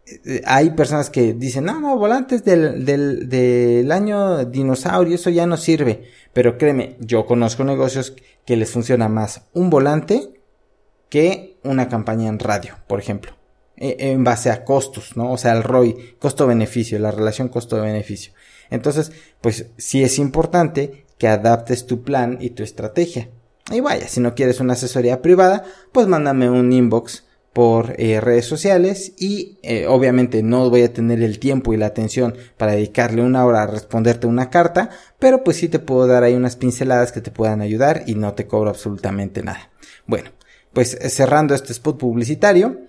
eh, 0.07 0.43
hay 0.45 0.71
personas 0.71 1.09
que 1.09 1.33
dicen, 1.33 1.65
no, 1.65 1.81
no, 1.81 1.97
volantes 1.97 2.45
del, 2.45 2.85
del, 2.85 3.29
del 3.29 3.91
año 3.93 4.45
dinosaurio, 4.45 5.15
eso 5.15 5.31
ya 5.31 5.47
no 5.47 5.57
sirve. 5.57 6.03
Pero 6.33 6.59
créeme, 6.59 6.97
yo 7.01 7.27
conozco 7.27 7.65
negocios 7.65 8.15
que 8.45 8.57
les 8.57 8.71
funciona 8.71 9.09
más 9.09 9.43
un 9.53 9.71
volante 9.71 10.35
que 11.09 11.44
una 11.65 11.89
campaña 11.89 12.29
en 12.29 12.39
radio, 12.39 12.77
por 12.87 13.01
ejemplo. 13.01 13.33
E, 13.77 13.97
en 14.13 14.23
base 14.23 14.51
a 14.51 14.65
costos, 14.65 15.17
¿no? 15.17 15.33
O 15.33 15.39
sea, 15.39 15.53
el 15.53 15.63
ROI, 15.63 16.17
costo-beneficio, 16.19 16.99
la 16.99 17.11
relación 17.11 17.49
costo-beneficio. 17.49 18.33
Entonces, 18.71 19.13
pues 19.41 19.67
sí 19.77 20.03
es 20.03 20.19
importante 20.19 21.07
que 21.19 21.29
adaptes 21.29 21.87
tu 21.87 22.03
plan 22.03 22.39
y 22.41 22.51
tu 22.51 22.63
estrategia. 22.63 23.31
Y 23.73 23.81
vaya, 23.81 24.09
si 24.09 24.21
no 24.21 24.35
quieres 24.35 24.61
una 24.61 24.75
asesoría 24.75 25.23
privada, 25.23 25.65
pues 25.93 26.07
mándame 26.07 26.51
un 26.51 26.73
inbox 26.73 27.25
por 27.55 27.95
eh, 27.99 28.21
redes 28.21 28.47
sociales 28.47 29.13
y 29.17 29.59
eh, 29.63 29.87
obviamente 29.87 30.43
no 30.43 30.69
voy 30.69 30.83
a 30.83 30.93
tener 30.93 31.23
el 31.23 31.39
tiempo 31.39 31.73
y 31.73 31.77
la 31.77 31.87
atención 31.87 32.35
para 32.59 32.73
dedicarle 32.73 33.23
una 33.23 33.47
hora 33.47 33.63
a 33.63 33.67
responderte 33.69 34.27
una 34.27 34.51
carta, 34.51 34.91
pero 35.21 35.45
pues 35.45 35.59
sí 35.59 35.69
te 35.69 35.79
puedo 35.79 36.09
dar 36.09 36.25
ahí 36.25 36.35
unas 36.35 36.57
pinceladas 36.57 37.13
que 37.13 37.21
te 37.21 37.31
puedan 37.31 37.61
ayudar 37.61 38.03
y 38.07 38.17
no 38.17 38.35
te 38.35 38.49
cobro 38.49 38.71
absolutamente 38.71 39.43
nada. 39.45 39.71
Bueno, 40.05 40.33
pues 40.75 40.99
eh, 41.01 41.09
cerrando 41.09 41.55
este 41.55 41.73
spot 41.73 41.99
publicitario, 41.99 42.83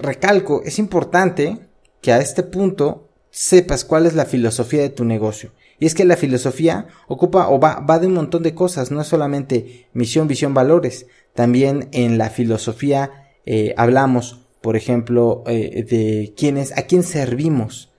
recalco, 0.00 0.62
es 0.64 0.78
importante 0.78 1.58
que 2.00 2.12
a 2.12 2.18
este 2.18 2.44
punto 2.44 3.08
sepas 3.30 3.84
cuál 3.84 4.06
es 4.06 4.14
la 4.14 4.24
filosofía 4.24 4.82
de 4.82 4.90
tu 4.90 5.04
negocio. 5.04 5.50
Y 5.80 5.86
es 5.86 5.94
que 5.94 6.04
la 6.04 6.16
filosofía 6.16 6.86
ocupa 7.06 7.48
o 7.48 7.60
va, 7.60 7.80
va 7.80 7.98
de 7.98 8.06
un 8.06 8.14
montón 8.14 8.42
de 8.42 8.54
cosas, 8.54 8.90
no 8.90 9.00
es 9.00 9.06
solamente 9.06 9.88
misión, 9.92 10.28
visión, 10.28 10.54
valores. 10.54 11.06
También 11.34 11.88
en 11.92 12.18
la 12.18 12.30
filosofía 12.30 13.28
eh, 13.46 13.74
hablamos, 13.76 14.40
por 14.60 14.76
ejemplo, 14.76 15.44
eh, 15.46 15.84
de 15.88 16.34
quién 16.36 16.58
es, 16.58 16.76
a 16.76 16.82
quién 16.82 17.04
servimos, 17.04 17.92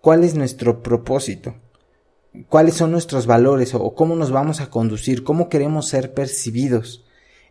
cuál 0.00 0.24
es 0.24 0.34
nuestro 0.34 0.82
propósito, 0.82 1.54
cuáles 2.48 2.74
son 2.74 2.92
nuestros 2.92 3.26
valores 3.26 3.74
o, 3.74 3.94
cómo 3.94 4.14
nos 4.14 4.30
vamos 4.30 4.60
a 4.60 4.68
conducir, 4.68 5.24
cómo 5.24 5.48
queremos 5.48 5.88
ser 5.88 6.12
percibidos, 6.12 7.04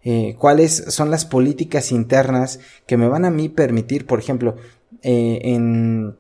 eh, 0.04 0.36
cuáles 0.38 0.86
son 0.88 1.12
las 1.12 1.26
políticas 1.26 1.92
internas 1.92 2.60
que 2.88 2.98
me 2.98 3.08
van 3.08 3.26
a 3.26 3.32
mí 3.32 3.50
permitir, 3.50 4.06
por 4.06 4.20
ejemplo, 4.20 4.56
en, 5.04 6.18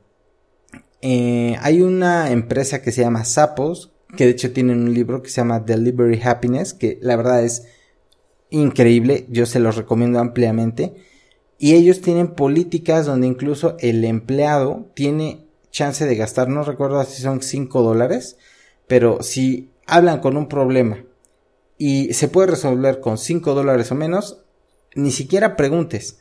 hay 1.01 1.81
una 1.81 2.31
empresa 2.31 2.81
que 2.81 2.91
se 2.91 3.01
llama 3.01 3.25
Sapos, 3.25 3.91
que 4.15 4.25
de 4.25 4.31
hecho 4.31 4.51
tienen 4.51 4.81
un 4.81 4.93
libro 4.93 5.21
que 5.21 5.29
se 5.29 5.37
llama 5.37 5.59
Delivery 5.59 6.21
Happiness, 6.23 6.73
que 6.73 6.99
la 7.01 7.15
verdad 7.15 7.43
es 7.43 7.65
increíble, 8.49 9.25
yo 9.29 9.45
se 9.45 9.59
los 9.59 9.77
recomiendo 9.77 10.19
ampliamente. 10.19 10.93
Y 11.57 11.75
ellos 11.75 12.01
tienen 12.01 12.35
políticas 12.35 13.05
donde 13.05 13.27
incluso 13.27 13.77
el 13.79 14.03
empleado 14.03 14.89
tiene 14.93 15.45
chance 15.71 16.05
de 16.05 16.15
gastar, 16.15 16.49
no 16.49 16.63
recuerdo 16.63 17.03
si 17.03 17.21
son 17.21 17.41
5 17.41 17.81
dólares, 17.81 18.37
pero 18.87 19.21
si 19.21 19.71
hablan 19.85 20.19
con 20.19 20.37
un 20.37 20.47
problema 20.47 21.05
y 21.83 22.13
se 22.13 22.27
puede 22.27 22.51
resolver 22.51 22.99
con 22.99 23.17
5 23.17 23.55
dólares 23.55 23.91
o 23.91 23.95
menos, 23.95 24.37
ni 24.93 25.09
siquiera 25.09 25.55
preguntes. 25.55 26.19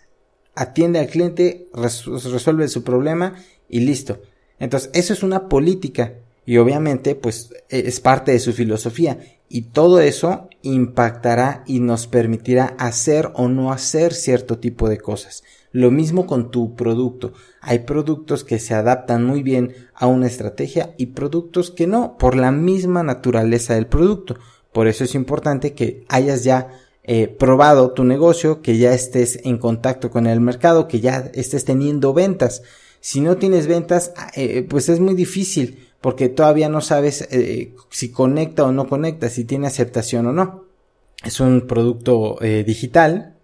Atiende 0.54 0.98
al 0.98 1.08
cliente, 1.08 1.68
resuelve 1.74 2.66
su 2.68 2.82
problema 2.82 3.34
y 3.68 3.80
listo. 3.80 4.22
Entonces, 4.58 4.88
eso 4.94 5.12
es 5.12 5.22
una 5.22 5.50
política 5.50 6.14
y 6.46 6.56
obviamente 6.56 7.14
pues 7.14 7.50
e, 7.68 7.80
es 7.80 8.00
parte 8.00 8.32
de 8.32 8.38
su 8.38 8.54
filosofía 8.54 9.18
y 9.50 9.62
todo 9.72 10.00
eso 10.00 10.48
impactará 10.62 11.62
y 11.66 11.80
nos 11.80 12.06
permitirá 12.06 12.74
hacer 12.78 13.30
o 13.34 13.48
no 13.48 13.70
hacer 13.70 14.14
cierto 14.14 14.60
tipo 14.60 14.88
de 14.88 14.96
cosas. 14.96 15.44
Lo 15.72 15.90
mismo 15.90 16.26
con 16.26 16.50
tu 16.50 16.74
producto. 16.74 17.34
Hay 17.60 17.80
productos 17.80 18.44
que 18.44 18.58
se 18.58 18.72
adaptan 18.72 19.26
muy 19.26 19.42
bien 19.42 19.74
a 19.94 20.06
una 20.06 20.26
estrategia 20.26 20.94
y 20.96 21.08
productos 21.08 21.70
que 21.70 21.86
no, 21.86 22.16
por 22.16 22.34
la 22.34 22.50
misma 22.50 23.02
naturaleza 23.02 23.74
del 23.74 23.88
producto. 23.88 24.38
Por 24.72 24.86
eso 24.86 25.04
es 25.04 25.14
importante 25.14 25.72
que 25.74 26.04
hayas 26.08 26.44
ya 26.44 26.68
eh, 27.02 27.28
probado 27.28 27.92
tu 27.92 28.04
negocio, 28.04 28.62
que 28.62 28.78
ya 28.78 28.92
estés 28.92 29.40
en 29.44 29.58
contacto 29.58 30.10
con 30.10 30.26
el 30.26 30.40
mercado, 30.40 30.88
que 30.88 31.00
ya 31.00 31.30
estés 31.34 31.64
teniendo 31.64 32.12
ventas. 32.12 32.62
Si 33.00 33.20
no 33.20 33.36
tienes 33.36 33.66
ventas, 33.66 34.12
eh, 34.34 34.66
pues 34.68 34.88
es 34.88 35.00
muy 35.00 35.14
difícil 35.14 35.90
porque 36.00 36.28
todavía 36.28 36.68
no 36.68 36.80
sabes 36.80 37.28
eh, 37.30 37.74
si 37.90 38.10
conecta 38.10 38.64
o 38.64 38.72
no 38.72 38.88
conecta, 38.88 39.28
si 39.28 39.44
tiene 39.44 39.66
aceptación 39.66 40.26
o 40.26 40.32
no. 40.32 40.64
Es 41.22 41.40
un 41.40 41.66
producto 41.66 42.40
eh, 42.42 42.64
digital, 42.66 43.36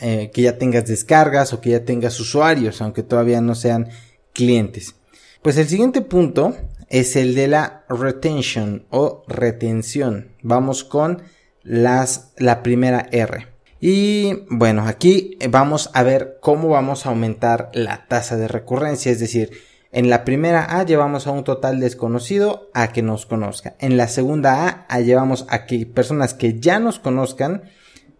eh, 0.00 0.30
que 0.32 0.42
ya 0.42 0.56
tengas 0.56 0.86
descargas 0.86 1.52
o 1.52 1.60
que 1.60 1.70
ya 1.70 1.84
tengas 1.84 2.18
usuarios, 2.20 2.80
aunque 2.80 3.02
todavía 3.02 3.40
no 3.40 3.56
sean 3.56 3.88
clientes. 4.32 4.94
Pues 5.42 5.56
el 5.56 5.68
siguiente 5.68 6.00
punto 6.00 6.54
es 6.90 7.16
el 7.16 7.34
de 7.34 7.48
la 7.48 7.84
retention 7.88 8.84
o 8.90 9.22
retención. 9.26 10.32
Vamos 10.42 10.84
con 10.84 11.22
las, 11.62 12.32
la 12.36 12.62
primera 12.62 13.08
R. 13.10 13.46
Y 13.80 14.44
bueno, 14.50 14.86
aquí 14.86 15.38
vamos 15.48 15.90
a 15.94 16.02
ver 16.02 16.36
cómo 16.42 16.68
vamos 16.68 17.06
a 17.06 17.08
aumentar 17.08 17.70
la 17.72 18.06
tasa 18.08 18.36
de 18.36 18.48
recurrencia, 18.48 19.10
es 19.10 19.20
decir, 19.20 19.52
en 19.92 20.08
la 20.08 20.24
primera 20.24 20.78
A 20.78 20.84
llevamos 20.84 21.26
a 21.26 21.32
un 21.32 21.42
total 21.42 21.80
desconocido 21.80 22.70
a 22.74 22.92
que 22.92 23.02
nos 23.02 23.26
conozca. 23.26 23.74
En 23.80 23.96
la 23.96 24.06
segunda 24.06 24.86
A, 24.88 25.00
llevamos 25.00 25.46
a 25.48 25.66
que 25.66 25.84
personas 25.86 26.34
que 26.34 26.60
ya 26.60 26.78
nos 26.78 27.00
conozcan 27.00 27.62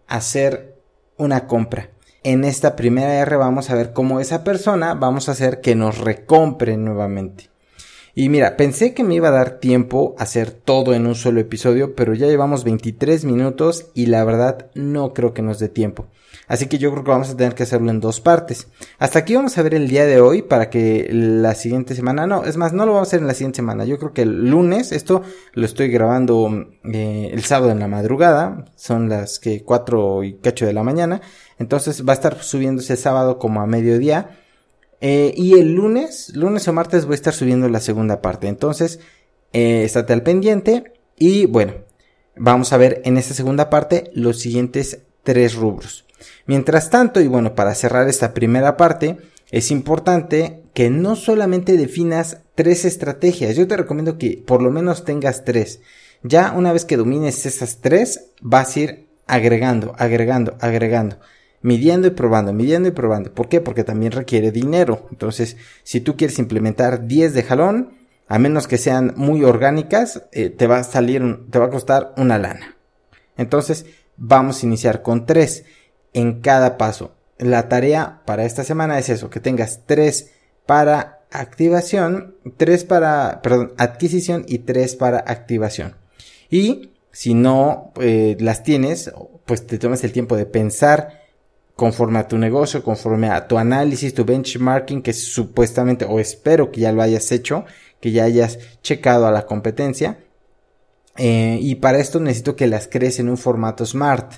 a 0.07 0.17
hacer 0.17 0.75
una 1.15 1.47
compra. 1.47 1.91
En 2.23 2.43
esta 2.43 2.75
primera 2.75 3.15
R 3.19 3.37
vamos 3.37 3.69
a 3.69 3.75
ver 3.75 3.93
cómo 3.93 4.19
esa 4.19 4.43
persona 4.43 4.95
vamos 4.95 5.29
a 5.29 5.31
hacer 5.31 5.61
que 5.61 5.75
nos 5.75 5.99
recompre 5.99 6.75
nuevamente. 6.75 7.50
Y 8.13 8.29
mira, 8.29 8.57
pensé 8.57 8.93
que 8.93 9.03
me 9.03 9.15
iba 9.15 9.29
a 9.29 9.31
dar 9.31 9.59
tiempo 9.59 10.15
a 10.17 10.23
hacer 10.23 10.51
todo 10.51 10.93
en 10.93 11.05
un 11.05 11.15
solo 11.15 11.39
episodio, 11.39 11.95
pero 11.95 12.13
ya 12.13 12.27
llevamos 12.27 12.63
23 12.63 13.23
minutos 13.25 13.87
y 13.93 14.07
la 14.07 14.23
verdad 14.23 14.69
no 14.75 15.13
creo 15.13 15.33
que 15.33 15.41
nos 15.41 15.59
dé 15.59 15.69
tiempo. 15.69 16.07
Así 16.47 16.67
que 16.67 16.77
yo 16.77 16.91
creo 16.91 17.05
que 17.05 17.11
vamos 17.11 17.29
a 17.29 17.37
tener 17.37 17.55
que 17.55 17.63
hacerlo 17.63 17.89
en 17.91 18.01
dos 18.01 18.19
partes. 18.19 18.67
Hasta 18.99 19.19
aquí 19.19 19.35
vamos 19.35 19.57
a 19.57 19.63
ver 19.63 19.73
el 19.73 19.87
día 19.87 20.05
de 20.05 20.19
hoy 20.19 20.41
para 20.41 20.69
que 20.69 21.07
la 21.09 21.55
siguiente 21.55 21.95
semana, 21.95 22.27
no, 22.27 22.43
es 22.43 22.57
más, 22.57 22.73
no 22.73 22.85
lo 22.85 22.91
vamos 22.91 23.07
a 23.07 23.09
hacer 23.09 23.21
en 23.21 23.27
la 23.27 23.33
siguiente 23.33 23.57
semana. 23.57 23.85
Yo 23.85 23.97
creo 23.97 24.11
que 24.11 24.23
el 24.23 24.49
lunes, 24.49 24.91
esto 24.91 25.21
lo 25.53 25.65
estoy 25.65 25.87
grabando 25.87 26.67
eh, 26.83 27.29
el 27.31 27.43
sábado 27.45 27.71
en 27.71 27.79
la 27.79 27.87
madrugada, 27.87 28.65
son 28.75 29.07
las 29.07 29.39
que 29.39 29.63
4 29.63 30.25
y 30.25 30.33
cacho 30.39 30.65
de 30.65 30.73
la 30.73 30.83
mañana. 30.83 31.21
Entonces 31.57 32.05
va 32.05 32.11
a 32.11 32.15
estar 32.15 32.43
subiéndose 32.43 32.97
sábado 32.97 33.39
como 33.39 33.61
a 33.61 33.65
mediodía. 33.67 34.40
Eh, 35.01 35.33
y 35.35 35.59
el 35.59 35.73
lunes, 35.73 36.31
lunes 36.35 36.67
o 36.67 36.73
martes 36.73 37.05
voy 37.05 37.13
a 37.13 37.15
estar 37.15 37.33
subiendo 37.33 37.67
la 37.67 37.79
segunda 37.79 38.21
parte. 38.21 38.47
Entonces, 38.47 38.99
eh, 39.51 39.83
estate 39.83 40.13
al 40.13 40.23
pendiente. 40.23 40.93
Y 41.17 41.47
bueno, 41.47 41.73
vamos 42.35 42.71
a 42.71 42.77
ver 42.77 43.01
en 43.05 43.17
esta 43.17 43.33
segunda 43.33 43.69
parte 43.69 44.11
los 44.13 44.39
siguientes 44.39 44.99
tres 45.23 45.55
rubros. 45.55 46.05
Mientras 46.45 46.89
tanto, 46.89 47.19
y 47.21 47.27
bueno, 47.27 47.55
para 47.55 47.75
cerrar 47.75 48.07
esta 48.07 48.33
primera 48.33 48.77
parte, 48.77 49.17
es 49.51 49.71
importante 49.71 50.63
que 50.73 50.89
no 50.89 51.15
solamente 51.15 51.77
definas 51.77 52.39
tres 52.55 52.85
estrategias, 52.85 53.55
yo 53.55 53.67
te 53.67 53.77
recomiendo 53.77 54.17
que 54.17 54.41
por 54.45 54.61
lo 54.61 54.71
menos 54.71 55.03
tengas 55.03 55.43
tres. 55.43 55.81
Ya 56.23 56.53
una 56.53 56.71
vez 56.71 56.85
que 56.85 56.97
domines 56.97 57.45
esas 57.45 57.81
tres, 57.81 58.31
vas 58.41 58.75
a 58.75 58.79
ir 58.79 59.07
agregando, 59.27 59.93
agregando, 59.97 60.57
agregando, 60.59 61.17
midiendo 61.61 62.07
y 62.07 62.11
probando, 62.11 62.53
midiendo 62.53 62.89
y 62.89 62.91
probando. 62.91 63.33
¿Por 63.33 63.49
qué? 63.49 63.61
Porque 63.61 63.83
también 63.83 64.11
requiere 64.11 64.51
dinero. 64.51 65.07
Entonces, 65.11 65.57
si 65.83 66.01
tú 66.01 66.15
quieres 66.15 66.39
implementar 66.39 67.07
10 67.07 67.33
de 67.33 67.43
jalón, 67.43 67.93
a 68.27 68.39
menos 68.39 68.67
que 68.67 68.77
sean 68.77 69.13
muy 69.17 69.43
orgánicas, 69.43 70.23
eh, 70.31 70.49
te 70.49 70.67
va 70.67 70.79
a 70.79 70.83
salir, 70.83 71.21
te 71.49 71.59
va 71.59 71.65
a 71.65 71.69
costar 71.69 72.13
una 72.17 72.37
lana. 72.37 72.77
Entonces, 73.37 73.85
vamos 74.17 74.61
a 74.61 74.65
iniciar 74.65 75.01
con 75.01 75.25
tres 75.25 75.65
en 76.13 76.41
cada 76.41 76.77
paso. 76.77 77.15
La 77.37 77.69
tarea 77.69 78.21
para 78.25 78.45
esta 78.45 78.63
semana 78.63 78.99
es 78.99 79.09
eso, 79.09 79.29
que 79.29 79.39
tengas 79.39 79.81
tres 79.85 80.31
para 80.65 81.21
activación, 81.31 82.35
tres 82.57 82.83
para, 82.83 83.41
perdón, 83.41 83.73
adquisición 83.77 84.45
y 84.47 84.59
tres 84.59 84.95
para 84.95 85.19
activación. 85.19 85.95
Y 86.49 86.91
si 87.11 87.33
no 87.33 87.91
eh, 87.99 88.37
las 88.39 88.63
tienes, 88.63 89.11
pues 89.45 89.65
te 89.65 89.77
tomas 89.77 90.03
el 90.03 90.11
tiempo 90.11 90.37
de 90.37 90.45
pensar 90.45 91.20
conforme 91.81 92.19
a 92.19 92.27
tu 92.27 92.37
negocio, 92.37 92.83
conforme 92.83 93.31
a 93.31 93.47
tu 93.47 93.57
análisis, 93.57 94.13
tu 94.13 94.23
benchmarking, 94.23 95.01
que 95.01 95.13
supuestamente, 95.13 96.05
o 96.05 96.19
espero 96.19 96.69
que 96.69 96.81
ya 96.81 96.91
lo 96.91 97.01
hayas 97.01 97.31
hecho, 97.31 97.65
que 97.99 98.11
ya 98.11 98.25
hayas 98.25 98.59
checado 98.83 99.25
a 99.25 99.31
la 99.31 99.47
competencia. 99.47 100.19
Eh, 101.17 101.57
y 101.59 101.73
para 101.77 101.97
esto 101.97 102.19
necesito 102.19 102.55
que 102.55 102.67
las 102.67 102.87
crees 102.87 103.17
en 103.17 103.29
un 103.29 103.37
formato 103.39 103.83
smart. 103.83 104.31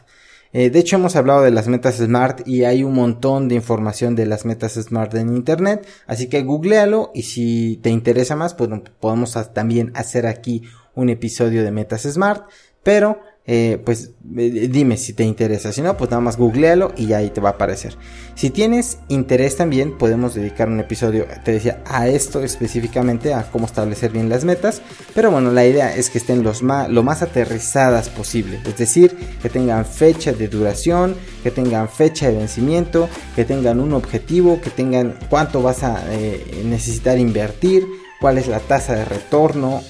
Eh, 0.53 0.69
de 0.69 0.79
hecho, 0.79 0.95
hemos 0.95 1.17
hablado 1.17 1.41
de 1.41 1.51
las 1.51 1.67
metas 1.67 1.97
Smart 1.97 2.47
y 2.47 2.63
hay 2.63 2.86
un 2.86 2.93
montón 2.93 3.49
de 3.49 3.56
información 3.56 4.15
de 4.15 4.25
las 4.25 4.45
metas 4.45 4.75
Smart 4.75 5.13
en 5.15 5.36
Internet. 5.36 5.86
Así 6.08 6.29
que 6.29 6.43
googlealo 6.43 7.12
y 7.13 7.23
si 7.23 7.77
te 7.84 7.89
interesa 7.89 8.38
más, 8.38 8.53
pues 8.53 8.69
podemos 9.01 9.38
también 9.53 9.91
hacer 9.95 10.27
aquí 10.27 10.63
un 10.95 11.10
episodio 11.10 11.62
de 11.62 11.71
metas 11.71 12.03
Smart. 12.03 12.49
Pero 12.84 13.19
eh, 13.45 13.82
pues 13.84 14.12
eh, 14.38 14.69
dime 14.71 14.95
si 14.95 15.12
te 15.13 15.23
interesa. 15.23 15.73
Si 15.73 15.82
no, 15.82 15.97
pues 15.97 16.10
nada 16.10 16.21
más 16.21 16.38
googlealo 16.38 16.93
y 16.95 17.12
ahí 17.12 17.29
te 17.29 17.41
va 17.41 17.49
a 17.49 17.51
aparecer. 17.53 17.97
Si 18.36 18.49
tienes 18.49 18.99
interés 19.10 19.58
también, 19.58 19.97
podemos 19.97 20.34
dedicar 20.34 20.69
un 20.69 20.79
episodio, 20.79 21.25
te 21.43 21.51
decía, 21.51 21.84
a 21.86 22.08
esto 22.08 22.41
específicamente, 22.41 23.34
a 23.34 23.51
cómo 23.51 23.65
establecer 23.65 24.12
bien 24.12 24.29
las 24.29 24.45
metas. 24.45 24.82
Pero 25.13 25.29
bueno, 25.29 25.51
la 25.51 25.65
idea 25.65 25.93
es 25.93 26.10
que 26.10 26.19
estén 26.19 26.41
los 26.43 26.62
lo 26.62 27.03
más 27.03 27.21
aterrizadas 27.21 28.10
posible. 28.10 28.62
Es 28.65 28.77
decir, 28.77 29.15
que 29.41 29.49
tengan 29.49 29.86
fecha 29.86 30.32
de 30.32 30.47
duración, 30.47 31.15
que 31.43 31.51
tengan 31.51 31.89
fecha 31.89 32.29
de 32.29 32.38
vencimiento, 32.38 33.10
que 33.36 33.43
tengan 33.43 33.82
un 33.82 33.91
objetivo, 33.93 34.62
que 34.62 34.69
tengan 34.69 35.17
cuánto 35.29 35.62
vas 35.62 35.84
a 35.84 36.01
eh, 36.13 36.63
necesitar 36.65 37.17
invertir 37.17 37.86
cuál 38.21 38.38
es 38.38 38.47
la 38.47 38.62
tasa 38.62 38.95
de 38.95 39.03
retorno 39.03 39.82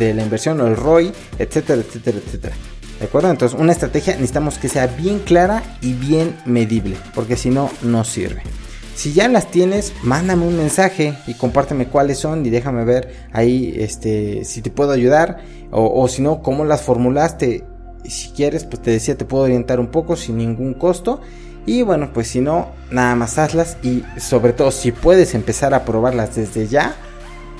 de 0.00 0.12
la 0.12 0.24
inversión 0.24 0.60
o 0.60 0.66
el 0.66 0.74
ROI, 0.74 1.12
etcétera, 1.38 1.80
etcétera, 1.80 2.18
etcétera. 2.18 2.56
¿De 2.98 3.06
acuerdo? 3.06 3.30
Entonces, 3.30 3.58
una 3.58 3.72
estrategia 3.72 4.14
necesitamos 4.14 4.58
que 4.58 4.68
sea 4.68 4.86
bien 4.86 5.20
clara 5.20 5.62
y 5.80 5.92
bien 5.92 6.36
medible, 6.44 6.96
porque 7.14 7.36
si 7.36 7.50
no, 7.50 7.70
no 7.82 8.04
sirve. 8.04 8.42
Si 8.98 9.12
ya 9.12 9.28
las 9.28 9.48
tienes, 9.52 9.92
mándame 10.02 10.44
un 10.44 10.56
mensaje 10.56 11.14
y 11.28 11.34
compárteme 11.34 11.86
cuáles 11.86 12.18
son 12.18 12.44
y 12.44 12.50
déjame 12.50 12.84
ver 12.84 13.14
ahí 13.32 13.72
este, 13.76 14.44
si 14.44 14.60
te 14.60 14.70
puedo 14.70 14.90
ayudar 14.90 15.38
o, 15.70 16.08
si 16.08 16.20
no, 16.20 16.42
cómo 16.42 16.64
las 16.64 16.82
formulaste. 16.82 17.64
Si 18.04 18.30
quieres, 18.30 18.64
pues 18.64 18.82
te 18.82 18.90
decía, 18.90 19.16
te 19.16 19.24
puedo 19.24 19.44
orientar 19.44 19.78
un 19.78 19.86
poco 19.86 20.16
sin 20.16 20.38
ningún 20.38 20.74
costo. 20.74 21.20
Y 21.64 21.82
bueno, 21.82 22.10
pues 22.12 22.26
si 22.26 22.40
no, 22.40 22.70
nada 22.90 23.14
más 23.14 23.38
hazlas 23.38 23.76
y 23.84 24.02
sobre 24.18 24.52
todo 24.52 24.72
si 24.72 24.90
puedes 24.90 25.32
empezar 25.34 25.74
a 25.74 25.84
probarlas 25.84 26.34
desde 26.34 26.66
ya, 26.66 26.96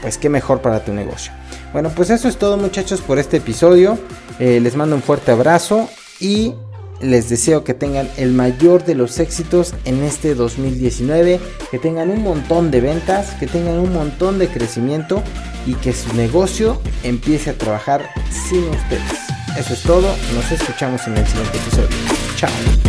pues 0.02 0.18
qué 0.18 0.28
mejor 0.28 0.60
para 0.60 0.84
tu 0.84 0.92
negocio. 0.92 1.32
Bueno, 1.72 1.90
pues 1.94 2.10
eso 2.10 2.28
es 2.28 2.36
todo 2.36 2.56
muchachos 2.56 3.00
por 3.00 3.18
este 3.18 3.38
episodio. 3.38 3.98
Eh, 4.38 4.60
les 4.60 4.76
mando 4.76 4.96
un 4.96 5.02
fuerte 5.02 5.32
abrazo 5.32 5.88
y 6.20 6.54
les 7.00 7.28
deseo 7.28 7.64
que 7.64 7.74
tengan 7.74 8.08
el 8.16 8.32
mayor 8.32 8.84
de 8.84 8.94
los 8.94 9.20
éxitos 9.20 9.74
en 9.84 10.02
este 10.02 10.34
2019, 10.34 11.40
que 11.70 11.78
tengan 11.78 12.10
un 12.10 12.22
montón 12.22 12.70
de 12.70 12.80
ventas, 12.80 13.34
que 13.38 13.46
tengan 13.46 13.78
un 13.78 13.92
montón 13.92 14.38
de 14.38 14.48
crecimiento 14.48 15.22
y 15.66 15.74
que 15.74 15.92
su 15.92 16.12
negocio 16.14 16.80
empiece 17.04 17.50
a 17.50 17.58
trabajar 17.58 18.08
sin 18.48 18.64
ustedes. 18.64 19.28
Eso 19.56 19.74
es 19.74 19.82
todo, 19.82 20.08
nos 20.34 20.52
escuchamos 20.52 21.06
en 21.06 21.16
el 21.16 21.26
siguiente 21.26 21.58
episodio. 21.58 21.88
Chao. 22.36 22.87